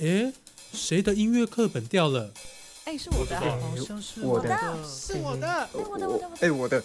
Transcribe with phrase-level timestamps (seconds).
[0.00, 0.32] 诶，
[0.72, 2.32] 谁的音乐课本掉了？
[2.84, 4.48] 哎，是我的啊，好像是我的
[4.88, 5.46] 是我的。
[5.46, 6.28] 哎，我的，我的，我的。
[6.40, 6.82] 哎，我的。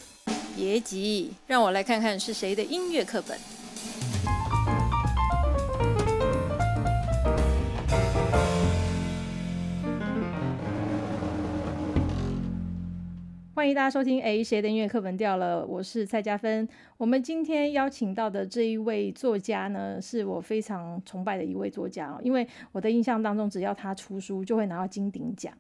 [0.54, 3.40] 别急，让我来看看是谁的音乐课本。
[13.66, 14.22] 欢迎大家收听。
[14.22, 15.66] 哎，谁的音乐课本掉了？
[15.66, 16.70] 我是蔡嘉芬。
[16.98, 22.22] 我们今天邀请到的这一位作家呢，是我非常崇拜的一位作家哦。
[22.24, 25.52] 因为我的印象当中，只要他出书，就会拿到金鼎奖。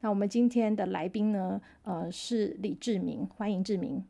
[0.00, 3.26] 那我们今天的来宾呢，呃，是李志明。
[3.34, 4.04] 欢迎志明。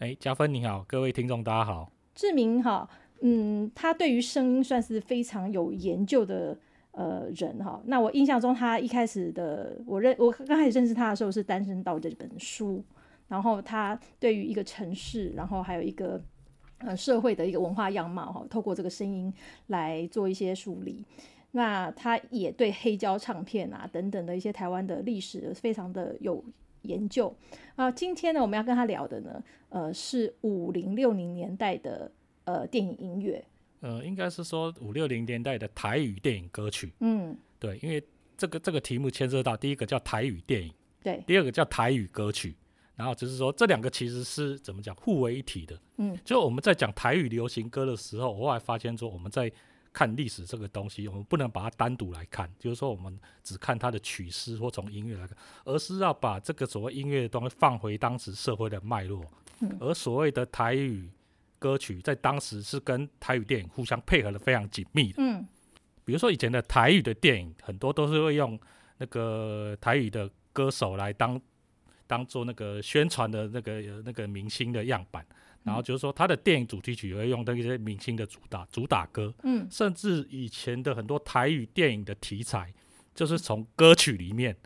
[0.00, 1.92] 哎，嘉芬你好，各位听众大家好。
[2.16, 2.90] 志明哈，
[3.20, 6.58] 嗯，他对于声音算是非常有研究的。
[6.92, 12.84] 呃，人哈，那我印象中他一开始的，我认我刚开始认识他的时候是《单身到》这本书，
[13.28, 16.20] 然后他对于一个城市，然后还有一个
[16.78, 19.32] 呃社会的一个文化样貌哈，透过这个声音
[19.68, 21.02] 来做一些梳理。
[21.52, 26.44] 那他也对黑胶唱片啊等等的一些台湾的历史非常的有
[26.82, 27.34] 研究
[27.74, 27.90] 啊。
[27.90, 32.12] 今天呢，我们要跟他聊的呢，呃，是五零六零年代的
[32.44, 33.42] 呃电影音乐。
[33.82, 36.92] 呃，应该是说五六零年代的台语电影歌曲。
[37.00, 38.00] 嗯，对，因为
[38.38, 42.54] 这个这个题目牵涉到第一个叫台语电影，对，第二个叫台语歌曲，
[42.94, 45.76] 然后就是说这两个其实是怎么讲互为一体的。
[45.96, 49.50] 嗯，就我们在讲台语流行歌的时候，我后来发现说我们在
[49.92, 59.24] 看历史这个东西，我们不能把它单独来看，就是说我们只看它的曲式或从音乐来看，而是要把这个所谓音乐的东西放回当时社会的脉络。
[59.58, 61.10] 嗯，而所谓的台语。
[61.62, 65.14] 歌曲在当时是跟台语电影互相配合的非常紧密的。
[65.18, 65.46] 嗯，
[66.04, 68.58] 比如说以前的台语的电影，很多都是会用
[68.98, 71.40] 那个台语的歌手来当
[72.08, 75.24] 当做那个宣传的那个那个明星的样板，
[75.62, 79.32] 然后就是说他的电影主题曲也会用那些明星的主打主打歌。
[79.44, 82.74] 嗯，甚至以前的很多台语电影的题材，
[83.14, 84.56] 就是从歌曲里面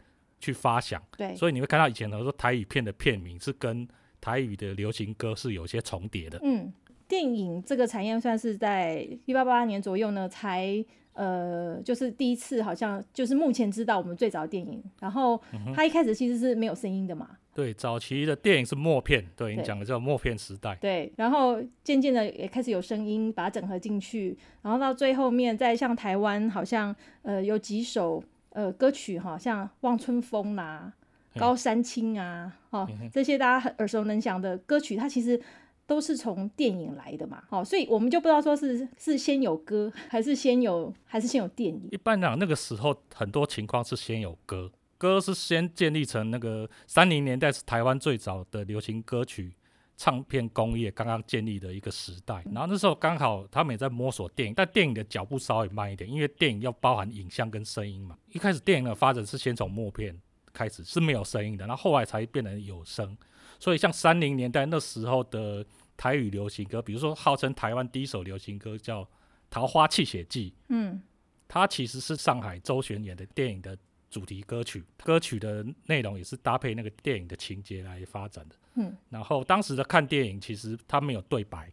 [0.41, 1.03] 去发想。
[1.19, 3.87] 对，所以你会看到以前很多台语片的片名是跟
[4.19, 6.41] 台语的流行歌是有些重叠的。
[6.43, 6.73] 嗯。
[7.09, 14.83] 电影这个产业算是在一八八八年左右呢，才呃，就是第一次好像就是目前知道我们最早的电影。
[15.01, 15.41] 然后
[15.75, 17.31] 它一开始其实是没有声音的嘛。
[17.55, 20.77] 对，早期的电影是默片，对你讲的叫默片时代。
[20.79, 24.37] 对，然后渐渐的也开始有声音，把它整合进去。
[24.61, 30.93] 然后到最后面，再像台湾好像呃有几首呃歌曲哈，像《望春风》啦，
[31.41, 35.41] 《高山青》啊，哦这些大家很耳熟能详的歌曲，它其实。
[35.87, 41.89] 都是从电影来的嘛，好，所以我们就不知道说是是先有歌， 还是先有，还是先有电影。
[41.93, 49.55] 一般讲，那个时候很多情况是先有歌，歌是先建立成那个三零年代是台湾最早的流行歌曲
[49.97, 52.43] 唱片工业刚刚建立的一个时代。
[52.53, 58.19] 然后那时候刚好他们也在摸索电影，但电影的脚步稍微慢一点，因为电影要包含影像跟声音嘛。
[58.33, 60.21] 一开始电影的发展是先从默片
[60.53, 63.17] 开始，是没有声音的，然后后来才变成有声。
[63.59, 65.65] 所以像三零年代那时候的
[65.97, 69.03] 台语流行歌，比如说号称台湾第一首流行歌叫
[69.49, 71.01] 《桃花泣血记》，嗯，
[71.49, 73.77] 它其实是上海周璇演的电影的
[74.11, 78.97] 主题歌曲，歌曲的内容也是搭配那个电影的情节来发展的，嗯。
[79.09, 81.73] 然后当时的看电影其实它没有对白，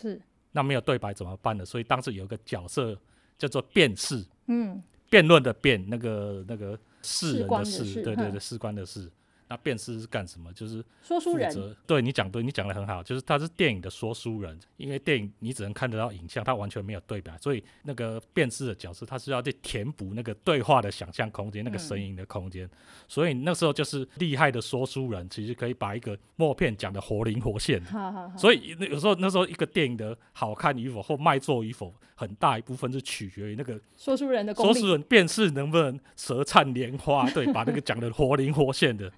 [0.00, 0.20] 是，
[0.52, 1.64] 那没有对白怎么办呢？
[1.64, 2.96] 所以当时有一个角色
[3.36, 9.10] 叫做辩士，嗯，辩论的辩，那个那个士人的士，对对对，士官的士。
[9.48, 10.52] 那辩士是干什么？
[10.52, 11.76] 就是说书人。
[11.86, 14.58] 对你讲对，你讲的很好，就是他是电影的说书人。
[14.76, 22.68] 因为电影你只能看得到影像，他完全没有对白，所以那个辩士的角色他是要去填补那个对话的想象空间，那个声音的空间。
[23.06, 27.82] 所以那时候就是厉害的说书人，其实可以把一个默片讲的活灵活现。
[27.84, 39.12] 好好好所以有时候那时候一个电影的好看与否或卖座与否，很大一部分是取决于那个说书人的说书人辩士能不能舌灿莲花，对，把那个讲的活灵活现的。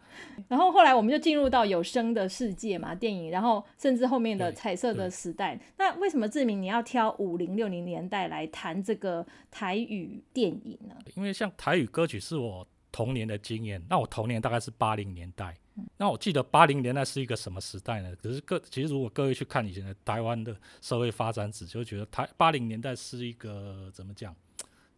[0.48, 5.58] 然后后来我们就进入到有声的世界嘛，电影，然后甚至后面的彩色的时代。
[5.78, 10.94] 那为什么志明你要挑五零六零年代来谈这个台语电影呢？
[11.14, 15.54] 因为像台语歌曲是我童年的经验，那我童年大概是八零年代。
[15.98, 18.10] 那我记得八零年代是一个什么时代呢？
[18.16, 24.34] 可是各其实如果各位去看以前的台湾的社会发展史，就觉得台八零年代是一个怎么讲？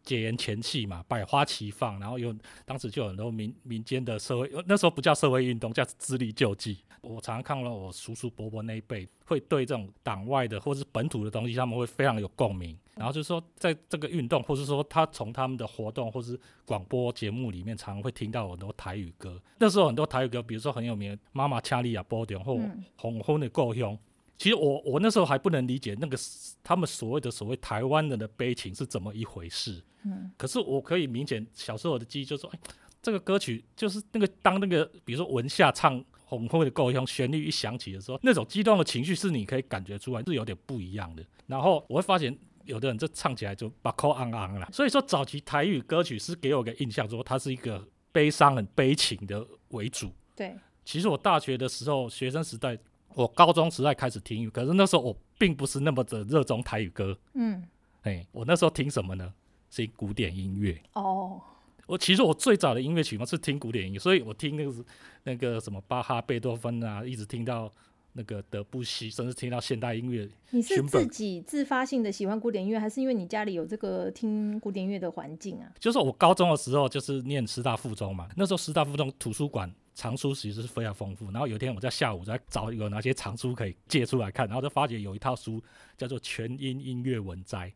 [0.08, 2.34] 解严前夕嘛，百花齐放，然后有
[2.64, 6.78] 当时就有很多民民间的社会，那时候不叫社会运动，叫资力救济。
[7.02, 12.76] 我常常看到我叔叔伯伯那一辈，会对这种党外的或是本土的东西，他们会非常有共鸣。
[12.96, 19.40] 然后就是说，在这个运动，或是说他从他们的活动或是广播节目里面，常常会听到很多台语歌。
[19.58, 22.54] 那时候很多台语歌，比如说很有名《妈妈恰利亚波点》或
[22.96, 23.92] 《红红的故乡》。
[24.36, 26.16] 其实我我那时候还不能理解那个
[26.62, 29.82] 他们所谓的所谓台湾人的悲情是怎么一回事。
[30.04, 32.58] 嗯可是我可以明显小时候的记忆就是说，哎，
[33.02, 41.24] 这个歌曲就是那个当那个比如说文夏唱《红会的故乡》旋律一响起的时候，那种激动的情绪是你可以感觉出来，是有点不一样的。
[41.46, 42.36] 然后我会发现。
[42.64, 50.12] 有的人这唱起来就把口昂昂了，所以说早期台语歌曲是给我个印象，说它是一个悲伤、很悲情的为主。
[50.36, 50.54] 对，
[50.84, 52.78] 其实我大学的时候，学生时代，
[53.14, 57.18] 我高中时代开始听语，可是那时候我并不是那么的热衷台语歌。
[57.32, 57.66] 嗯，
[58.02, 59.32] 哎，我那时候听什么呢？
[59.70, 60.80] 是古典音乐。
[60.94, 61.40] 哦，
[61.86, 64.84] 我其实我最早的音乐启蒙是听古典音乐，所以我听那个
[65.24, 67.72] 那个什么巴哈、贝多芬啊，一直听到。
[68.14, 70.28] 那个德布西，甚至听到现代音乐。
[70.50, 75.70] 你是自己自发性的喜欢古典音乐，还是因为你家里有这个听古典音乐的环境啊？
[75.78, 78.28] 就是我高中的时候，就是念师大附中嘛。
[78.34, 81.24] 那时候师大附中图书馆藏书其实是非常丰富。
[81.32, 85.60] 然后有一天我在下午在找有哪些藏书可以借出来看，然后就发觉有一套书
[85.96, 87.72] 叫做《全音音乐文摘》，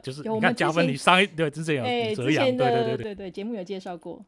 [0.02, 1.76] 就是你看加分，你上一对之前
[2.08, 4.24] 有泽阳，对对对对对，节目有介绍过。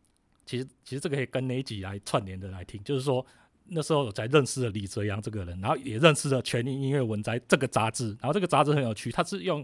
[0.46, 3.26] 其实其实这个可以跟哪一集来串联的来听，就是说。
[3.70, 8.16] 那时候我才认识了李泽阳这个人，然后也认识了《全音音乐文摘》这个杂志。
[8.18, 9.62] 然后这个杂志很有趣，它是用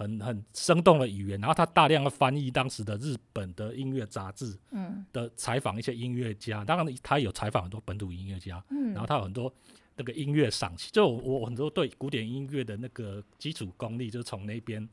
[0.00, 6.64] 很很生动的语言，然后他大量的翻译当时的日本的音乐杂志，嗯，的采访一些音乐家。
[6.64, 9.52] 当然，他有采访很多本土音乐家，嗯，然后他有很多
[9.96, 10.90] 那个音乐赏析。
[10.90, 14.88] 就我很多对古典音乐的那个基础功力，就从那边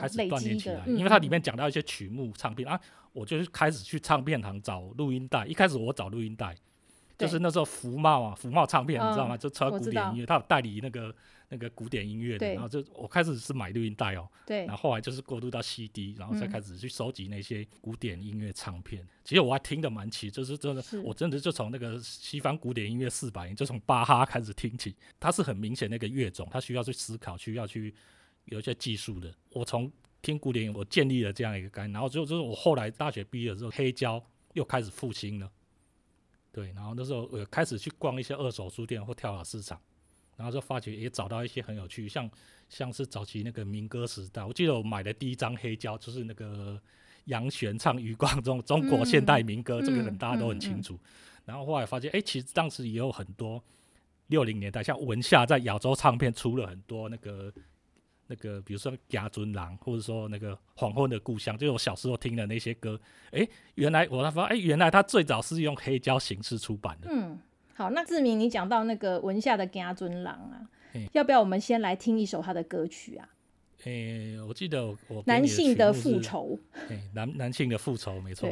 [0.00, 0.86] 开始锻炼起来。
[0.86, 2.80] 因为它里面讲到一些曲目唱片啊，
[3.12, 5.44] 我就是开始去唱片行找录音带。
[5.46, 6.56] 一开始我找录音带。
[7.18, 9.36] 就是那时候福茂啊，福茂唱片你知道吗？
[9.36, 11.14] 就超古典音乐，他有代理那个
[11.50, 12.54] 那个古典音乐的。
[12.54, 14.64] 然后就我开始是买录音带哦，对。
[14.64, 19.06] 然后后来就是过渡到 CD，然后再开始去收集那些古典音乐唱片。
[19.22, 24.96] 其实我还听得蛮齐，就是真的，我真的就从那个西方古典音乐四百年，就从巴哈开始听起。
[25.18, 27.94] 它是很明显那个乐种，它需要去思考，需要去
[28.46, 29.32] 有一些技术的。
[29.52, 29.92] 我从
[30.22, 31.92] 听古典，我建立了这样一个概念。
[31.92, 34.22] 然后就就是我后来大学毕业之后，黑胶
[34.54, 35.50] 又开始复兴了。
[36.52, 39.80] 对，然后那时候我开始去逛一些二手书店或跳蚤市场，
[40.40, 42.30] 然后就发觉也找到一些很有趣，像
[42.70, 46.80] 像是早期那个民歌时代，我记得我买的第一张黑胶就是那个
[47.26, 50.98] 杨璇唱《余光中 中国现代民歌》，这个人大家都很清楚。
[51.44, 53.62] 然后后来发现，哎，其实当时也有很多
[54.28, 57.52] 六零年代，像文夏在亚洲唱片出了很多那个。
[58.32, 62.96] 那个，比如说《家尊郎》，或者说那个《黄昏的故乡》，就是我小时候听的那些歌。
[63.32, 63.44] 哎，
[63.74, 67.08] 原来我才发现，哎，原来他最早是用黑胶形式出版的。
[67.10, 67.36] 嗯，
[67.80, 70.60] 好，那志明，你讲到那个文夏的《家尊郎》啊，
[71.12, 73.26] 要不要我们先来听一首他的歌曲啊？
[73.84, 76.58] 诶，我记得我男性的复仇。
[76.90, 78.46] 哎，男男性的复仇，没错。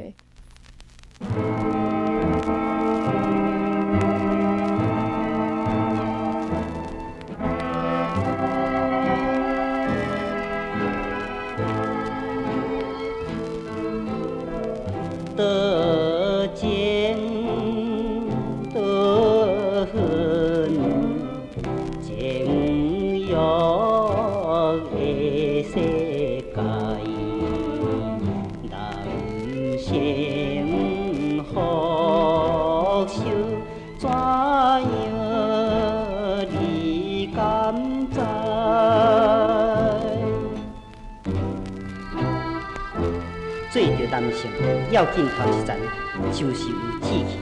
[44.91, 45.77] 要紧头一层，
[46.32, 47.39] 就是有志气。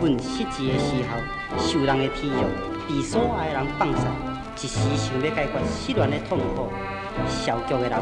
[0.00, 2.42] 阮失志的时候，受人的体辱，
[2.88, 4.02] 被所爱的人放杀，
[4.60, 6.68] 一时想要解决失恋的痛苦。
[7.28, 7.92] 消极的人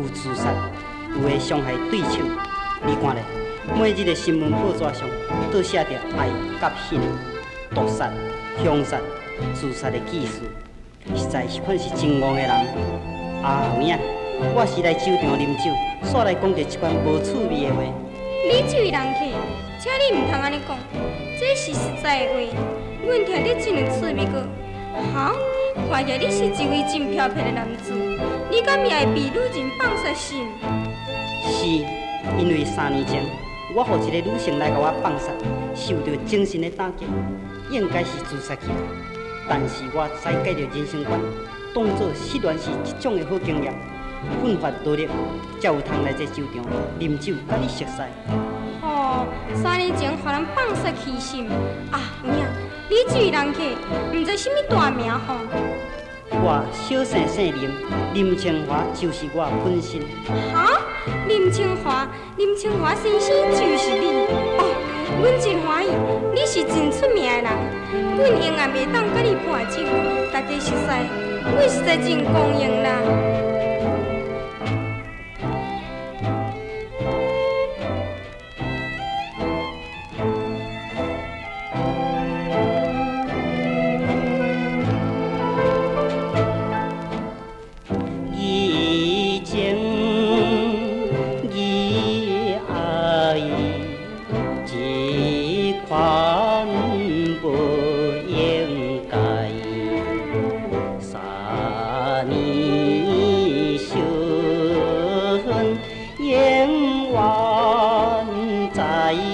[0.00, 0.50] 有自杀，
[1.14, 2.18] 有的伤害对手。
[2.84, 3.22] 你看咧，
[3.78, 5.08] 每日的新闻报纸上
[5.52, 6.28] 都写着爱、
[6.60, 7.00] 甲恨、
[7.74, 8.10] 毒杀、
[8.62, 8.98] 凶杀、
[9.54, 10.42] 自杀的记事，
[11.14, 12.50] 实在是款是真戆的人。
[13.42, 13.96] 啊，后影，
[14.54, 15.70] 我是来酒场啉酒，
[16.10, 17.82] 煞来讲着一款无趣味的话。
[18.48, 19.26] 你这位人客，
[19.80, 20.78] 请你唔通安尼讲，
[21.36, 22.34] 这是实在话。
[23.04, 24.40] 阮听你这样趣味过，
[25.12, 25.34] 哈，
[25.90, 27.92] 看起你是一位真漂泊的男子，
[28.48, 30.46] 你敢会被女人放杀心？
[31.42, 31.66] 是，
[32.38, 33.24] 因为三年前
[33.74, 35.32] 我和一个女性来甲我放杀，
[35.74, 37.04] 受到精神的打击，
[37.68, 38.68] 应该是自杀去。
[39.48, 41.18] 但是我再改着人生观，
[41.74, 43.74] 当作失恋是一种的好经验。
[44.42, 45.08] 奋发努力，
[45.60, 46.64] 才有通来这酒场
[46.98, 48.02] 饮酒，甲你熟悉。
[48.82, 51.48] 哦，三年前互人放煞去心
[51.90, 52.00] 啊！
[52.22, 52.36] 娘，
[52.88, 53.62] 你这位人客，
[54.12, 55.34] 毋知什么大名吼？
[56.30, 57.70] 我小姓姓林，
[58.14, 60.02] 林清华就是我本姓。
[60.52, 60.80] 哈？
[61.26, 62.06] 林清华，
[62.36, 64.26] 林清华先生就是你？
[64.58, 64.62] 哦，
[65.22, 65.90] 阮真欢喜，
[66.34, 67.48] 你是真出名的人。
[68.16, 69.82] 阮永远袂当甲你伴酒，
[70.32, 70.88] 大家熟悉，
[71.42, 73.55] 阮实在真光荣啦。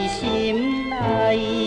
[0.08, 1.61] 心内。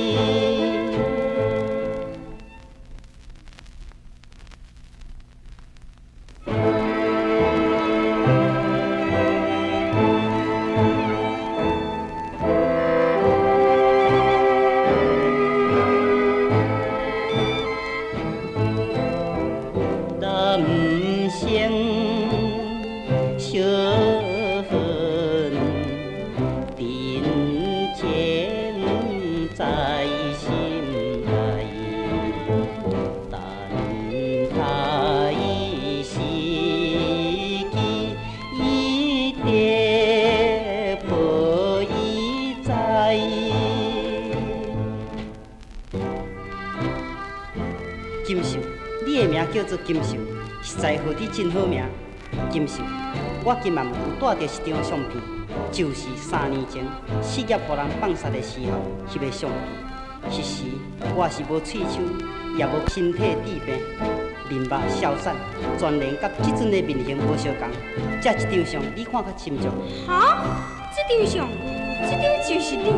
[51.35, 51.83] 真好名。
[52.49, 52.81] 金秀，
[53.43, 55.21] 我今晚有带着一张相片，
[55.69, 56.81] 就是三年前
[57.21, 58.79] 事业互人放杀的时候
[59.11, 60.31] 翕的相片。
[60.31, 60.63] 迄时
[61.13, 61.99] 我是无喙手，
[62.57, 63.75] 也无身体治病，
[64.47, 65.35] 面目消散，
[65.77, 67.67] 全然甲即阵的面型无相共。
[68.21, 69.67] 这一张相你看较清楚。
[70.07, 70.39] 哈，
[70.95, 71.49] 这张相，
[71.99, 72.93] 这张就是你，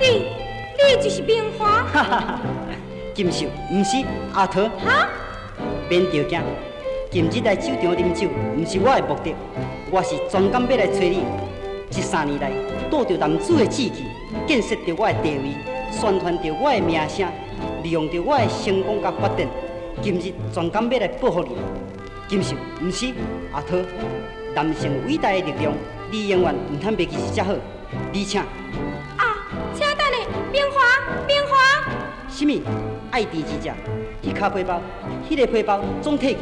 [0.00, 0.30] 你，
[0.78, 1.82] 你就是冰花。
[1.92, 2.40] 哈哈哈！
[3.12, 3.96] 金秀，毋是
[4.32, 4.62] 阿桃。
[4.78, 5.08] 哈，
[5.88, 6.40] 免着惊，
[7.14, 9.32] 今日来酒场啉酒，毋是我的目的，
[9.88, 11.22] 我是专工要来找你。
[11.88, 12.50] 这三年来，
[12.90, 14.06] 带着男子的志气，
[14.48, 15.54] 建设着我的地位，
[15.92, 17.24] 宣传着我的名声，
[17.84, 19.46] 利用着我的成功甲发展。
[20.02, 21.50] 今日专工要来报复你。
[22.26, 23.06] 金秀，毋是
[23.52, 23.76] 阿涛，
[24.52, 25.72] 男性伟大的力量，
[26.10, 27.52] 你永远毋通袂记是才好。
[27.52, 29.38] 而且，啊，
[29.72, 30.18] 请等下，
[30.50, 30.82] 明华，
[31.28, 31.54] 明华。
[32.28, 32.52] 什么
[33.12, 33.72] 爱迪之家，
[34.20, 34.80] 迄卡背包，
[35.30, 36.36] 迄、个背包总摕去。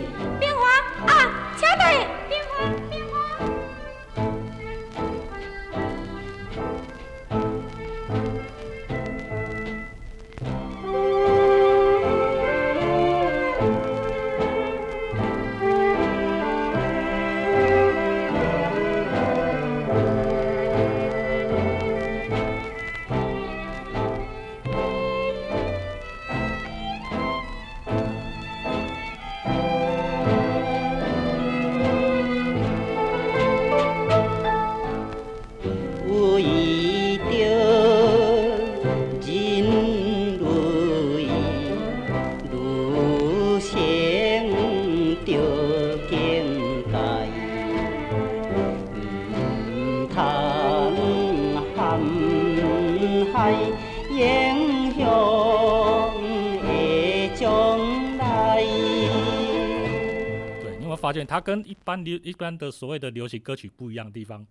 [61.33, 64.47] 它跟一般流一般的所谓的流行歌曲不一样的地方？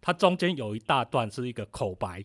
[0.00, 2.24] 它中间有一大段是一个口白。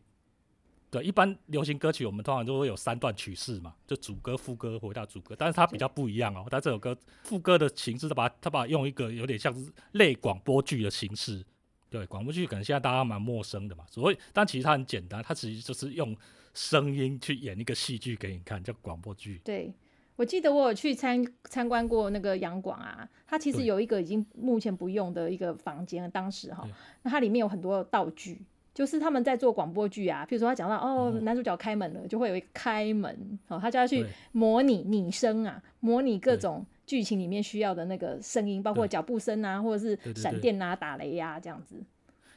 [0.89, 6.47] 对，一般流行歌曲我们通常都会有三段曲式嘛，就主歌、副歌回到主歌，但是它比较不一样哦。
[6.49, 11.45] 它这首歌副歌的形式，它把它把它用一个有点像是类广播剧的形式。
[11.89, 16.17] 对，广播剧可能现在大家蛮陌生的嘛，所以但其实它很简单，它其实就是用
[16.53, 19.39] 声音去演一个戏剧给你看，叫广播剧。
[19.45, 19.73] 对，
[20.15, 26.67] 我记得我有去参参观过那个洋广啊，它其实有一个已经目前不用的一个房间，当时哈，
[27.01, 28.41] 那它里面有很多道具，
[28.73, 31.23] 就是他们在做广播剧啊，譬如说他讲到哦，嗯。
[31.25, 36.41] 男主角开门了，就会有一个开门，哦，他就要去模拟拟声啊，模拟各对。
[36.41, 38.91] 种剧情里面需要的那个声音，包括对。
[38.91, 41.75] 脚步声啊，或者是闪电啊、打雷呀、这样子。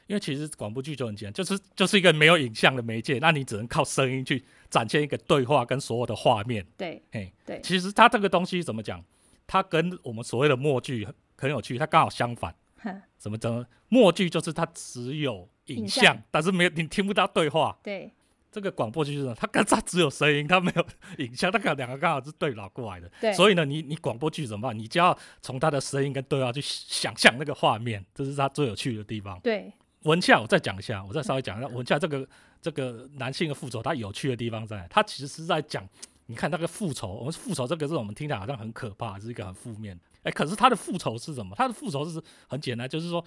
[0.07, 6.65] 因为其实广播剧就很简单，就是就是一个没有影像的媒介，那你只能靠声音去展现一个对话跟所有的画面。
[6.77, 9.03] 对嘿，对其实它这个东西怎么讲？
[9.47, 12.53] 它跟我们所谓的默剧很很有趣，它刚好相反。
[12.83, 13.65] 哼怎么讲？
[13.89, 17.77] 默剧就是它只有影像，影像但是没有你听不到对话。
[17.81, 18.11] 对
[18.51, 20.85] 这个广播剧是呢，它跟它只有声音，它没有
[21.25, 23.11] 影像，它刚两个刚好是对脑过来的。
[23.19, 24.77] 对所以呢，你你广播剧怎么办？
[24.77, 29.39] 你就要从它的声音跟对话去想象那个画面，这是它最有趣的地方。
[29.41, 29.73] 对
[30.05, 32.27] 文夏，我再讲一下，我再稍微讲一下文夏这个
[32.61, 35.87] 这个男性的复仇，他有趣的地方在他，其实是在讲，
[36.27, 41.55] 你看那个复仇，我们复仇这个字，我们听起来好像很可怕，是一个很负面，哎，可是他的复仇是什么？
[41.55, 43.23] 他的复仇是很简单，就是说，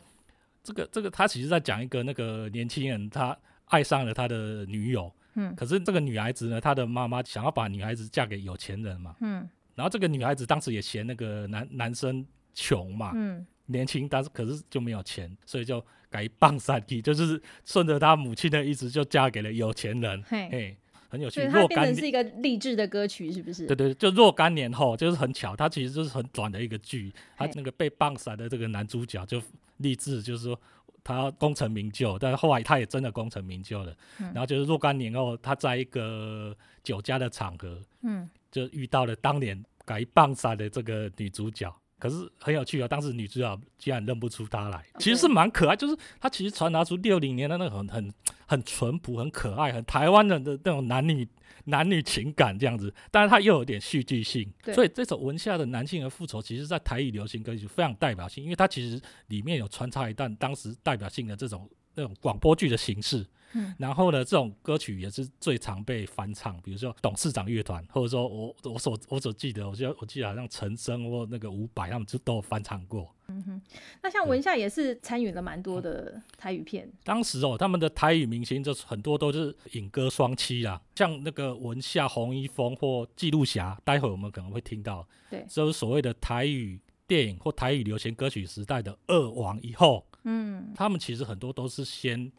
[0.62, 5.54] 这个这个他其实在讲一个那个年轻人，他爱上了他的女友，嗯。
[5.56, 9.48] 可是这个女孩子呢，她的妈妈想要把女孩子嫁给有钱人嘛，嗯。
[9.74, 20.22] 然后这个女孩子当时也嫌那个男男生穷嘛，嗯年轻，但是可是就没有钱，所以就改棒三 T，就是顺着他母亲的意思，就嫁给了有钱人。
[20.26, 20.76] 嘿嘿，
[21.08, 21.42] 很有趣。
[21.44, 23.66] 若干年，是一个励志的歌曲，是不是？
[23.66, 27.12] 对对，就若干年后，就是很巧，它其实就是很短的一个剧。
[27.36, 29.40] 他那个被傍散的这个男主角就
[29.78, 30.58] 励志，就是说
[31.04, 33.94] 他要功成名就，但是后来他也真的功成名就了。
[34.20, 41.70] 嗯然后就是若干年后，他在一个酒家的场合，嗯就遇到了当年改棒赛的这个女主角。
[41.98, 48.14] 可是很有趣啊，当时女主角竟然认不出他来，其实是蛮可爱，就是他其实传达出六零年的那个很很
[48.46, 51.28] 很淳朴、很可爱、很台湾人的那种男女
[51.64, 54.74] 男女情感这样子，但是他又有点戏剧性，对。
[54.74, 63.74] 所以这首文夏的男性的复仇，其实在台语流行歌曲非常代表性，因为它其实里面有穿插一段当时代表性的这种那种广播剧的形式，嗯。
[63.78, 73.14] 然后呢，这种歌曲也是最常被翻唱，比如说董事长乐团，或者说我我所我所记得，我记得我记得好像陈升或那个伍佰他们就都有翻唱过。
[73.30, 73.62] 嗯哼
[74.02, 76.20] 那像文夏也是参与了蛮多的。
[76.38, 85.44] 台语片，当时哦，他们的台语明星就是很多都是影歌双栖啦，像那个文夏、洪一峰或记录侠，待会我们可能会听到，对。
[85.48, 90.72] 就是所谓的台语电影或台语流行歌曲时代的二王以后，嗯。
[90.74, 92.30] 他们其实很多都是先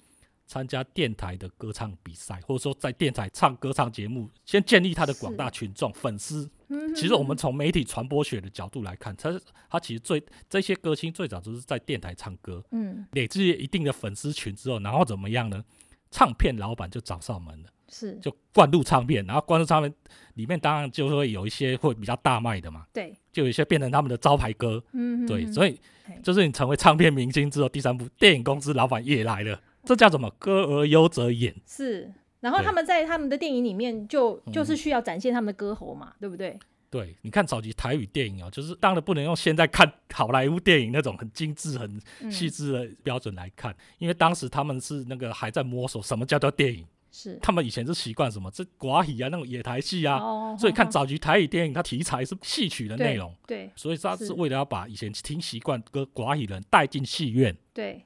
[0.49, 6.49] 参加电台的歌唱比赛，或者说在电台唱歌唱节目，先建立他的广大群众粉丝。
[6.69, 9.39] 嗯，其实我们从媒体传播学的角度来看，他
[9.69, 13.05] 他其实最这些歌星最早就是在电台唱歌，嗯。
[13.11, 15.63] 累积一定的粉丝群之后，然后怎么样呢？
[16.09, 18.17] 唱片老板就找上门了，是。
[18.17, 19.93] 就灌入唱片，然后灌入唱片
[20.33, 24.83] 里面当然就会有一些会比较大卖的嘛，对，就有一些变成他们的招牌歌。
[24.93, 25.79] 嗯对，所以
[26.23, 30.29] 就是你成为唱片明星之后，第三步电影公司老板也来了，这叫什么？
[30.37, 31.55] 歌而优则演。
[31.65, 32.11] 是。
[32.41, 36.57] 然后他们在他们的电影里面就嗯就是需要展现他们的歌喉嘛，对不对？
[36.89, 57.55] 对，你看早期台语电影哦，就是当然不能用现在看好莱坞电影那种很精致、很嗯细致的标准来看，因为当时他们是那个还在摸索什么叫做电影，是他们以前是习惯什么这寡语啊那种野台戏啊，哦所以看早期台语电影，它题材是戏曲的内容，对所以他是是为了要把以前听习惯歌寡语人带进戏院。
[57.73, 58.03] 对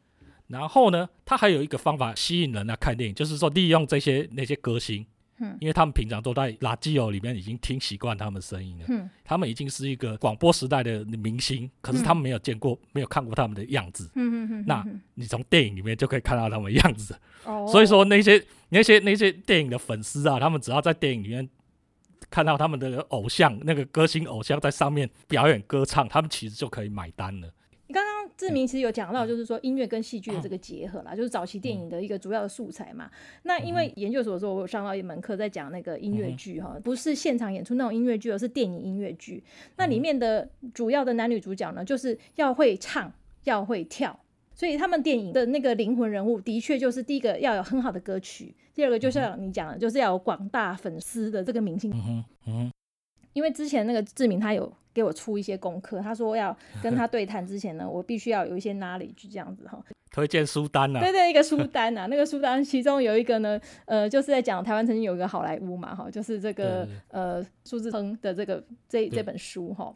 [0.54, 5.04] 然后呢，他还有一个方法吸引人来看电影，就是说利用这些那些歌星，
[5.40, 5.58] 嗯。
[5.60, 9.10] 因为他们平常都在垃圾友里面已经听习惯他们声音了，嗯。
[9.26, 14.12] 他们已经是一个广播时代的明星，可是他们没有见过、没有看过他们的样子。
[14.16, 15.02] 嗯嗯嗯，那嗯。
[15.16, 21.50] 你从电影里面就可以看到他们的样子，哦，所以说那些那些那些电影的粉丝啊，他们只要在电影里面
[22.30, 27.50] 看到他们的偶像那个歌星偶像在上面表演歌唱，他们其实就可以买单了。
[28.38, 29.14] 志明其实有讲嗯。
[29.14, 33.10] 到，就是说音乐跟戏剧的这个结合啦，就是早期电影的一个主要的素材嘛。
[33.44, 39.44] 那因嗯为研究所的时候，我有上到一门课在讲那个音乐剧哈，不是现场演出那种音乐剧，而是电影音乐剧。
[39.78, 43.12] 那嗯里面的主要的男女主角呢，就是要会唱，
[43.44, 44.20] 要会跳。
[44.56, 51.92] 所以他们电影的那个灵魂人物，的确就是第一个要有很好的歌曲，第二个就像你讲的，就是要有广大粉丝的这个明星。
[51.92, 52.72] 嗯哼，嗯哼，
[53.34, 59.84] 因为之前那个志明他有给我出一些功课，他说要跟他对谈之前呢，我必须要有一些 knowledge 这样子哈。
[60.12, 69.92] 推荐书单啊对，对，一个书单啊，那个书单其中有一个呢，呃，就是在讲台湾曾经有一个好莱坞嘛哈，就是这个呃苏志亨的这个这这本书哈。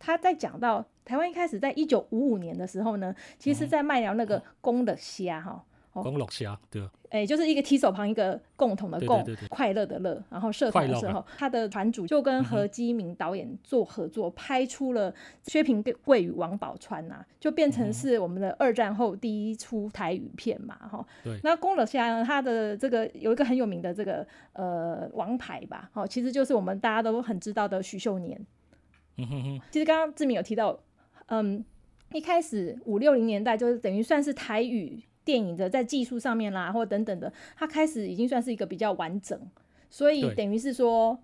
[0.00, 5.64] 他在讲到台湾一开始在一九五五年的时候呢，其实在卖了那个公的虾哈，
[6.02, 6.82] 公乐虾，对。
[6.82, 6.90] 吧？
[7.10, 9.48] 哎，就是一个提手旁一个共同的共，对对对对。
[9.48, 21.06] 快乐的乐，然后社团的快乐嘛社后，他的团主就跟何基明导演做合作，拍出了薛平贵与王宝钏呐、就变成是我们的二战后第一出台语片嘛，哈。
[21.22, 21.38] 对。
[21.44, 28.44] 那公乐虾呢，他的这个有一个很有名的这个呃王牌吧，哦，其实就是我们大家都很知道的许秀年。
[29.16, 30.76] 嗯哼哼，其实刚刚志明有提到，
[31.26, 31.64] 嗯，
[32.12, 39.38] 一开始五六零年代就是等于算是台语电影的在技术上面啦，或等等的，它开始已经算是一个比较完整，
[39.90, 41.18] 所以等于是说，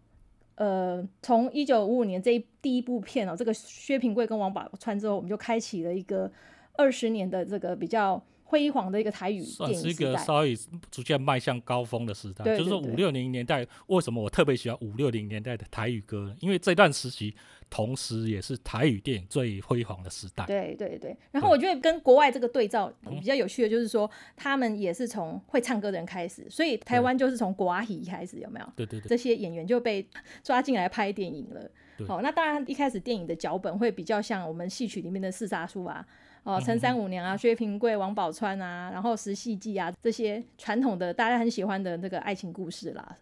[0.55, 6.31] 呃，从一九五五年这一第一部片哦，这个薛平贵跟王宝钏之后，我们就开启了一个
[6.75, 10.01] 二十年的这个比较辉煌的一个台语算是一。
[10.01, 10.57] 个稍微
[10.91, 12.43] 逐渐迈向高峰的时代。
[12.57, 16.35] 就是说五六零年代，为什么我特别喜欢五六零年代的台语歌呢？
[16.41, 17.35] 因为这段时期
[17.69, 20.47] 同时也是台语电影最辉煌的时代。
[20.47, 28.67] 对对对，然后我觉得跟国外这个对照嗯比较有趣的，就是说他们也是从会唱歌的人开始，所以台湾就是从国语开始，有没有？
[28.75, 30.09] 对对对这些演员就被
[30.43, 31.71] 抓进来拍电影了。
[31.99, 36.03] 对好、那当然一开始电影的脚本会比较像我们戏曲里面的四杀书啊，
[36.43, 43.17] 哦，陈三五娘啊、薛平贵、王宝钏啊，然后石戏记啊这些传统的大家很喜欢的那个爱情故事啦。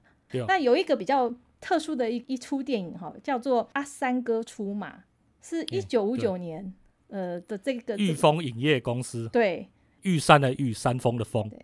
[0.46, 4.96] 那有一个比较特殊的一一出电影哈，叫做《阿三哥出马》，
[5.40, 6.72] 是一九五九年
[7.08, 9.68] 呃的这个玉峰影业公司，对。
[10.02, 11.48] 玉山的玉，山峰的峰。
[11.48, 11.58] 对，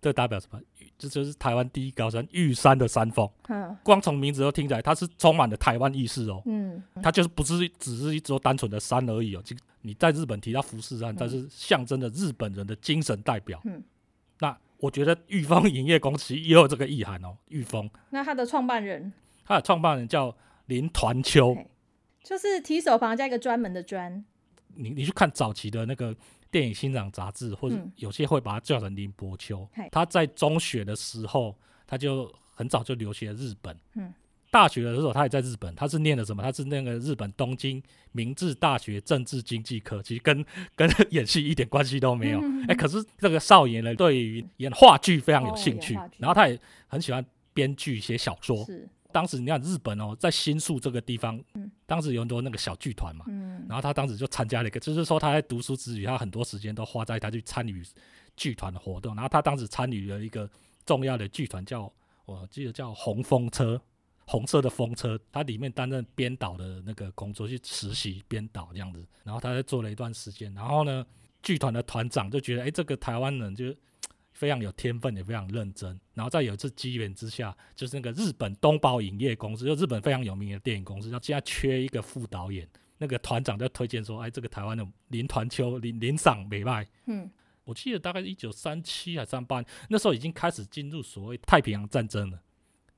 [0.00, 0.58] 这代表什么？
[0.98, 3.28] 这就是台湾第一高山玉山的山峰。
[3.48, 6.42] 嗯光从名字都听起来，它是充满了台湾意识哦。
[6.46, 9.42] 嗯它就是不是只是一座单纯的山而已哦。
[9.44, 13.60] 就你在日本提到富士山，它是象征着日本人的精神代表。
[13.64, 13.82] 嗯，
[14.40, 17.36] 那我觉得裕丰营业公司也有这个意涵哦。
[17.48, 19.12] 裕丰，那它的创办人
[19.44, 20.34] 它的创办人叫
[20.66, 21.56] 林团秋。
[22.22, 24.24] 就是提手旁加一个专门的专，
[24.74, 26.16] 你你去看早期的那个
[26.54, 29.88] 电影欣赏杂志，或者嗯有些会把它叫成林伯秋嘿。
[29.90, 31.52] 他在中学的时候，
[31.84, 33.76] 他就很早就留学日本。
[33.94, 34.14] 嗯，
[34.52, 36.44] 大学的时候他也在日本，他是念的什么？
[36.44, 42.38] 他是那个日本东京明治大学政治经济科，其实跟 跟演戏一点关系都没有。
[42.38, 48.64] 哎、嗯嗯嗯可是这个少爷呢，对于演话剧非常有哦兴趣，然后他也很喜欢编剧、写小说。
[48.64, 57.80] 是当时你看日本哦，在新宿这个地方，嗯当时有很多那个小剧团嘛，嗯然后他当时就参加了一个，就是说他在读书之余，他很多时间都花在他去参与
[58.36, 59.14] 剧团的活动。
[59.14, 60.50] 然后他当时参与了一个
[60.84, 61.88] 重要的剧团，叫
[62.24, 63.80] 我记得叫红风车，
[64.26, 69.06] 红色的风车，他里面担任编导的那个工作，去实习编导这样子。
[69.22, 71.06] 然后他在做了一段时间，然后呢，
[71.40, 73.72] 剧团的团长就觉得，哎，这个台湾人就
[74.34, 75.98] 非常有天分，也非常认真。
[76.12, 82.68] 然后在有一次机缘之下，就是那个日本东宝影业公司，就日本非常有名的电影公司，要现在缺一个副导演。
[82.98, 87.30] 那个团长就推荐说：“哎，这个台湾的林团秋林林赏美麦，嗯
[87.64, 92.38] 我记得大概一九三七还三八，那时候已经开始进入所谓太平洋战争了。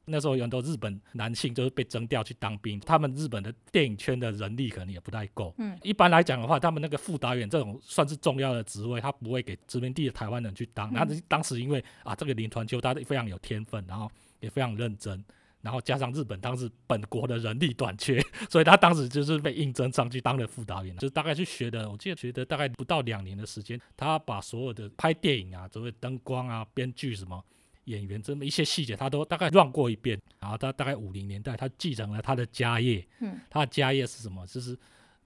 [0.09, 5.53] 那时候有很多日本男性就是被征调去当兵，他们日本的电影圈的人力可能也不太够。
[5.59, 10.89] 嗯一般来讲的话，他们那个副导演这种算是重要的职位，他不会给殖民地的台湾人去当。
[10.91, 15.25] 嗯那、当时因为啊，这个林传秋他非常有天分，然后也非常认真，
[15.61, 27.45] 然后加上日本当时本国的人力短缺， 所以他当时就是被应征上去当了副导演，就是大概去学的，我记得学的大概不到两年的时间，他把所有的拍电影啊，所谓灯光啊、编剧什么。
[27.87, 30.17] 演员这么一些细节，他都大概乱过一遍。
[30.39, 33.05] 然后他大概五零年代，他继承了他的家业。
[33.19, 34.47] 嗯，他的家业是什么？
[34.47, 34.79] 就是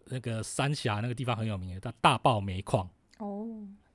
[0.06, 2.88] 那个三峡那个地方很有名的，叫大爆煤矿。
[3.18, 3.46] 哦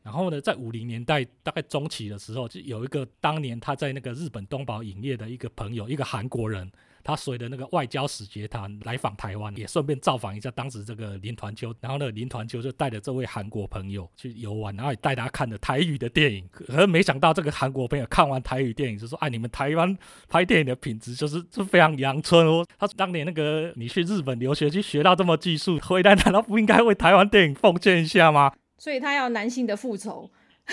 [0.03, 6.71] 然后呢，在五零年代大概中期的时候，就有一个当年他在那个日本东宝影业的一个朋友，一个韩国人，
[7.05, 11.73] 他随着那个外交使节团来访台湾，也顺便造访一下当时这个林团秋。
[11.79, 16.43] 然后呢，林团秋就带着这位韩国朋友去游玩，然后也带他看了台语的电影。
[16.51, 19.95] 可是没想到这个韩国朋友看完台语电影就说：“哎，你们台湾
[20.27, 30.29] 拍电影的品质就是就非常阳春哦。”他说：“当年那个你去日本留学去学到这么技术，回来难道不应该为台湾电影奉献一下吗？” 所以他要男性的复仇，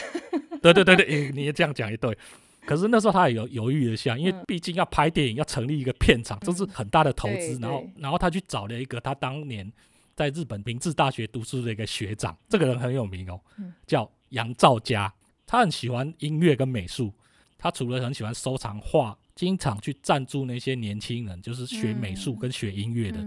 [0.63, 2.17] 对对对对，你也这样讲也对。
[2.65, 7.59] 可是那时候他也有犹豫了一下，因为嗯毕竟要拍电影，要成立一个片场，这是很大的投对资。
[7.61, 9.71] 然后，然后他去找了一个他当年
[10.15, 15.13] 在日本明治大学读书的一个学长，这个人很有名哦嗯， 叫杨兆佳。
[15.47, 17.13] 他很喜欢音乐跟美术，
[17.59, 23.19] 他除了很喜欢收藏画，经常去赞助那些年轻人，就是学美术嗯跟学音乐的。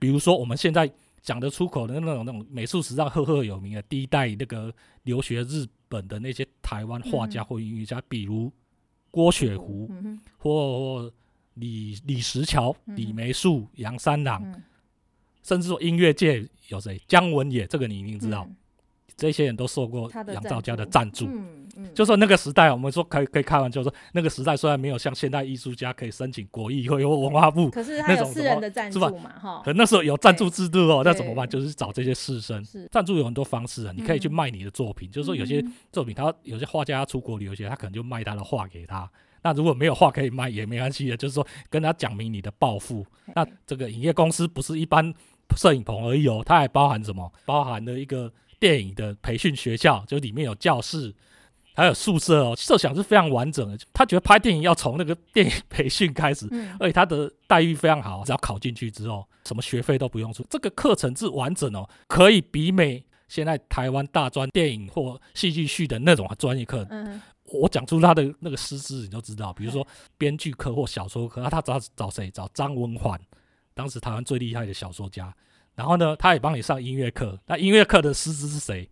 [0.00, 0.90] 比如说我们现在
[1.22, 8.50] 讲得出口的那种那种美术史上赫赫有名的第一代那个留学日本的那些台湾画家嗯或音乐家，比如
[9.10, 9.90] 郭雪湖
[10.38, 11.12] 或或
[11.54, 14.62] 李李石桥、嗯李梅树、杨三郎，嗯。
[15.42, 17.00] 甚至说音乐界有谁？
[17.08, 18.56] 姜文也，这个你一定知道，嗯
[19.20, 21.26] 这些人都受过杨兆家的赞赞助。
[21.26, 31.48] 嗯嗯，就说那个时代，我们说可以可以开玩笑说，那个时代虽然没有像现代艺术家可以申请国艺会或文化部，可是他那种私人的赞助嘛，哈可，那时候有赞助制度哦，那怎么办？
[31.48, 32.88] 就是找这些士绅是。
[32.90, 39.08] 赞助有很多方式啊，你可以去嗯卖你的作品，就是说有些嗯作品他有些画家他出国留学，他可能就卖他的画给他。
[39.42, 43.06] 那如果没有画可以卖也没关系的，就是说跟他讲明你的抱负。
[43.34, 45.14] 那这个影业公司不是一般
[45.56, 47.32] 摄影棚而已哦，它还包含什么？
[47.46, 48.30] 包含了一个
[48.60, 51.12] 电影的培训学校，就里面有教室，
[51.74, 53.76] 还有宿舍哦，设想是非常完整的。
[53.92, 60.46] 他觉得拍电影要从那个电影培训开始，嗯而且他的待遇非常好，只要考进去之后，什么学费都不用出。
[60.48, 66.86] 这个课程是完整哦，可以媲美现在台湾大专电影或戏剧系的那种专业课。
[66.90, 67.20] 嗯
[67.52, 69.84] 我讲出他的那个师资，你就知道，比如说
[70.16, 72.30] 编剧课或小说课，那他找找谁？
[72.30, 73.20] 找张文环，
[73.74, 75.34] 当时台湾最厉害的小说家。
[75.74, 77.38] 然后呢，他也帮你上音乐课。
[77.46, 78.88] 那音乐课的师资是谁？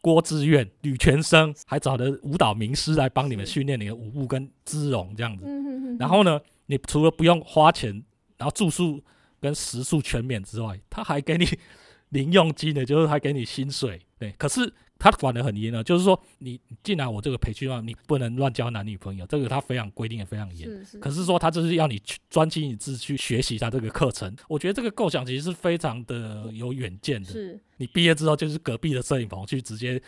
[0.00, 5.44] 郭志远、吕全生，还找了舞蹈名师来帮你们训练你的舞步跟姿容这样子。
[5.46, 7.90] 嗯哼哼然后呢，你除了不用花钱，
[8.36, 9.02] 然后住宿
[9.40, 11.46] 跟食宿全免之外，他还给你
[12.10, 14.00] 零用金的，就是还给你薪水。
[14.18, 20.68] 对，可是他管得很严呢，就是说你你进来我这个培训班，你不能乱交男女朋友，这个他非常规定也非常严。
[20.68, 27.30] 是是，可是说他就是要你去专心一致去学习他这个课程，我觉得这个构想其实是非常的有远见的。
[27.30, 30.02] 是你毕业之后就是隔壁的摄影棚去直接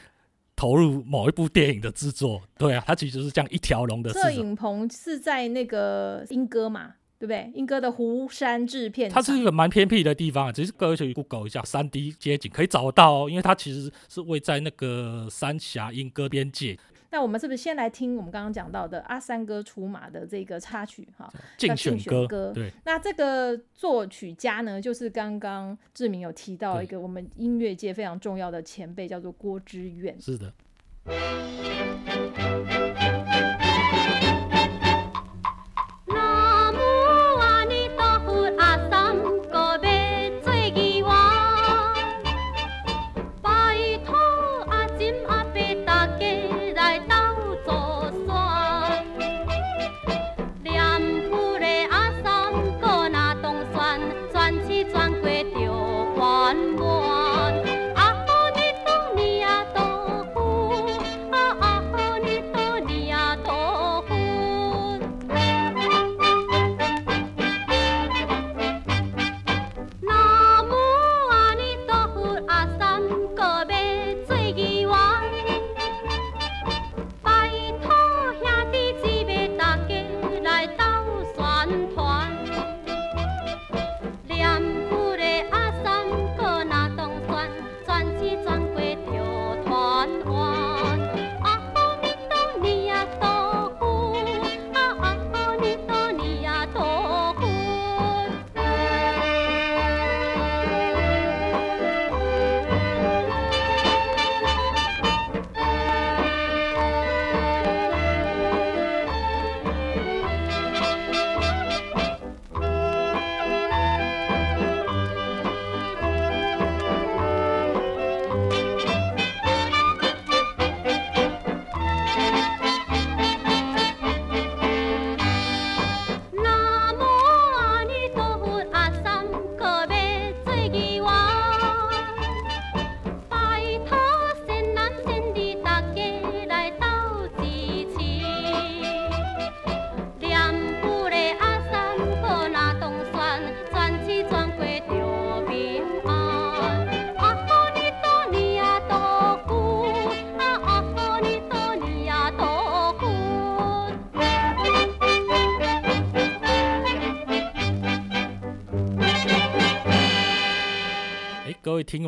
[0.57, 2.42] 投入某一部电影的制作。
[2.59, 4.12] 对啊，它其实就是这样一条龙的。
[4.12, 7.53] 摄影棚是在那个莺歌嘛，对不对？
[7.55, 16.79] 英歌的湖山制片，它是一个蛮偏僻的地方啊，只是各位去 Google 一下三 D 街景可以找得到哦，因为它其实是位在那个三峡英歌边界
[17.11, 21.31] 那我们是不是先来听我们刚刚讲到的阿三哥出马的这个插曲哈？
[21.59, 22.21] 叫竞选歌。
[22.21, 30.17] 选歌对，那这个作曲家呢，就是刚刚志明有提到一个我们音乐界非常重要的前辈，叫做郭之远。
[30.19, 30.51] 是的。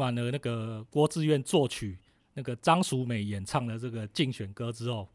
[0.02, 1.98] 完了那个郭志远作曲、
[2.34, 5.08] 那个张淑美演唱的这个竞选歌之后，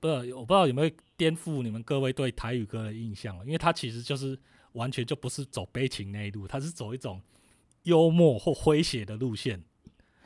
[0.00, 3.44] 不我不知道有没有颠覆你们各位对台语歌的印象了？
[3.44, 4.38] 因为它其实就是
[4.72, 7.20] 完全就不是走悲情那一路，它是走一种
[7.82, 9.62] 幽默或诙谐的路线。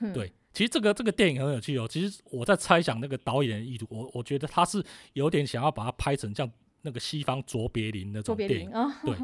[0.01, 1.87] 嗯对，其实这个这个电影很有趣哦。
[1.89, 6.51] 其实我在猜想那个导演的意图，我我觉得他是有点想要把它拍成像
[6.83, 8.61] 那个西方卓别林那种电影。
[8.61, 9.15] 林啊，对，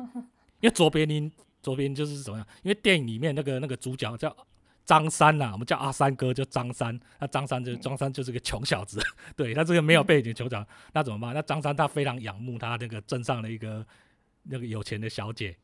[0.60, 1.32] 因为卓别林，
[1.66, 2.46] 卓别林就是怎么样？
[2.62, 4.34] 因为电影里面那个那个主角叫
[4.84, 6.96] 张三呐、我们叫阿三哥，叫张三。
[7.18, 9.00] 那张三就张三就是个穷小子，
[9.34, 11.34] 对他这个没有背景穷小子，那怎么办？
[11.34, 13.84] 那张三他非常仰慕他那个镇上的一个
[14.44, 15.56] 那个有钱的小姐。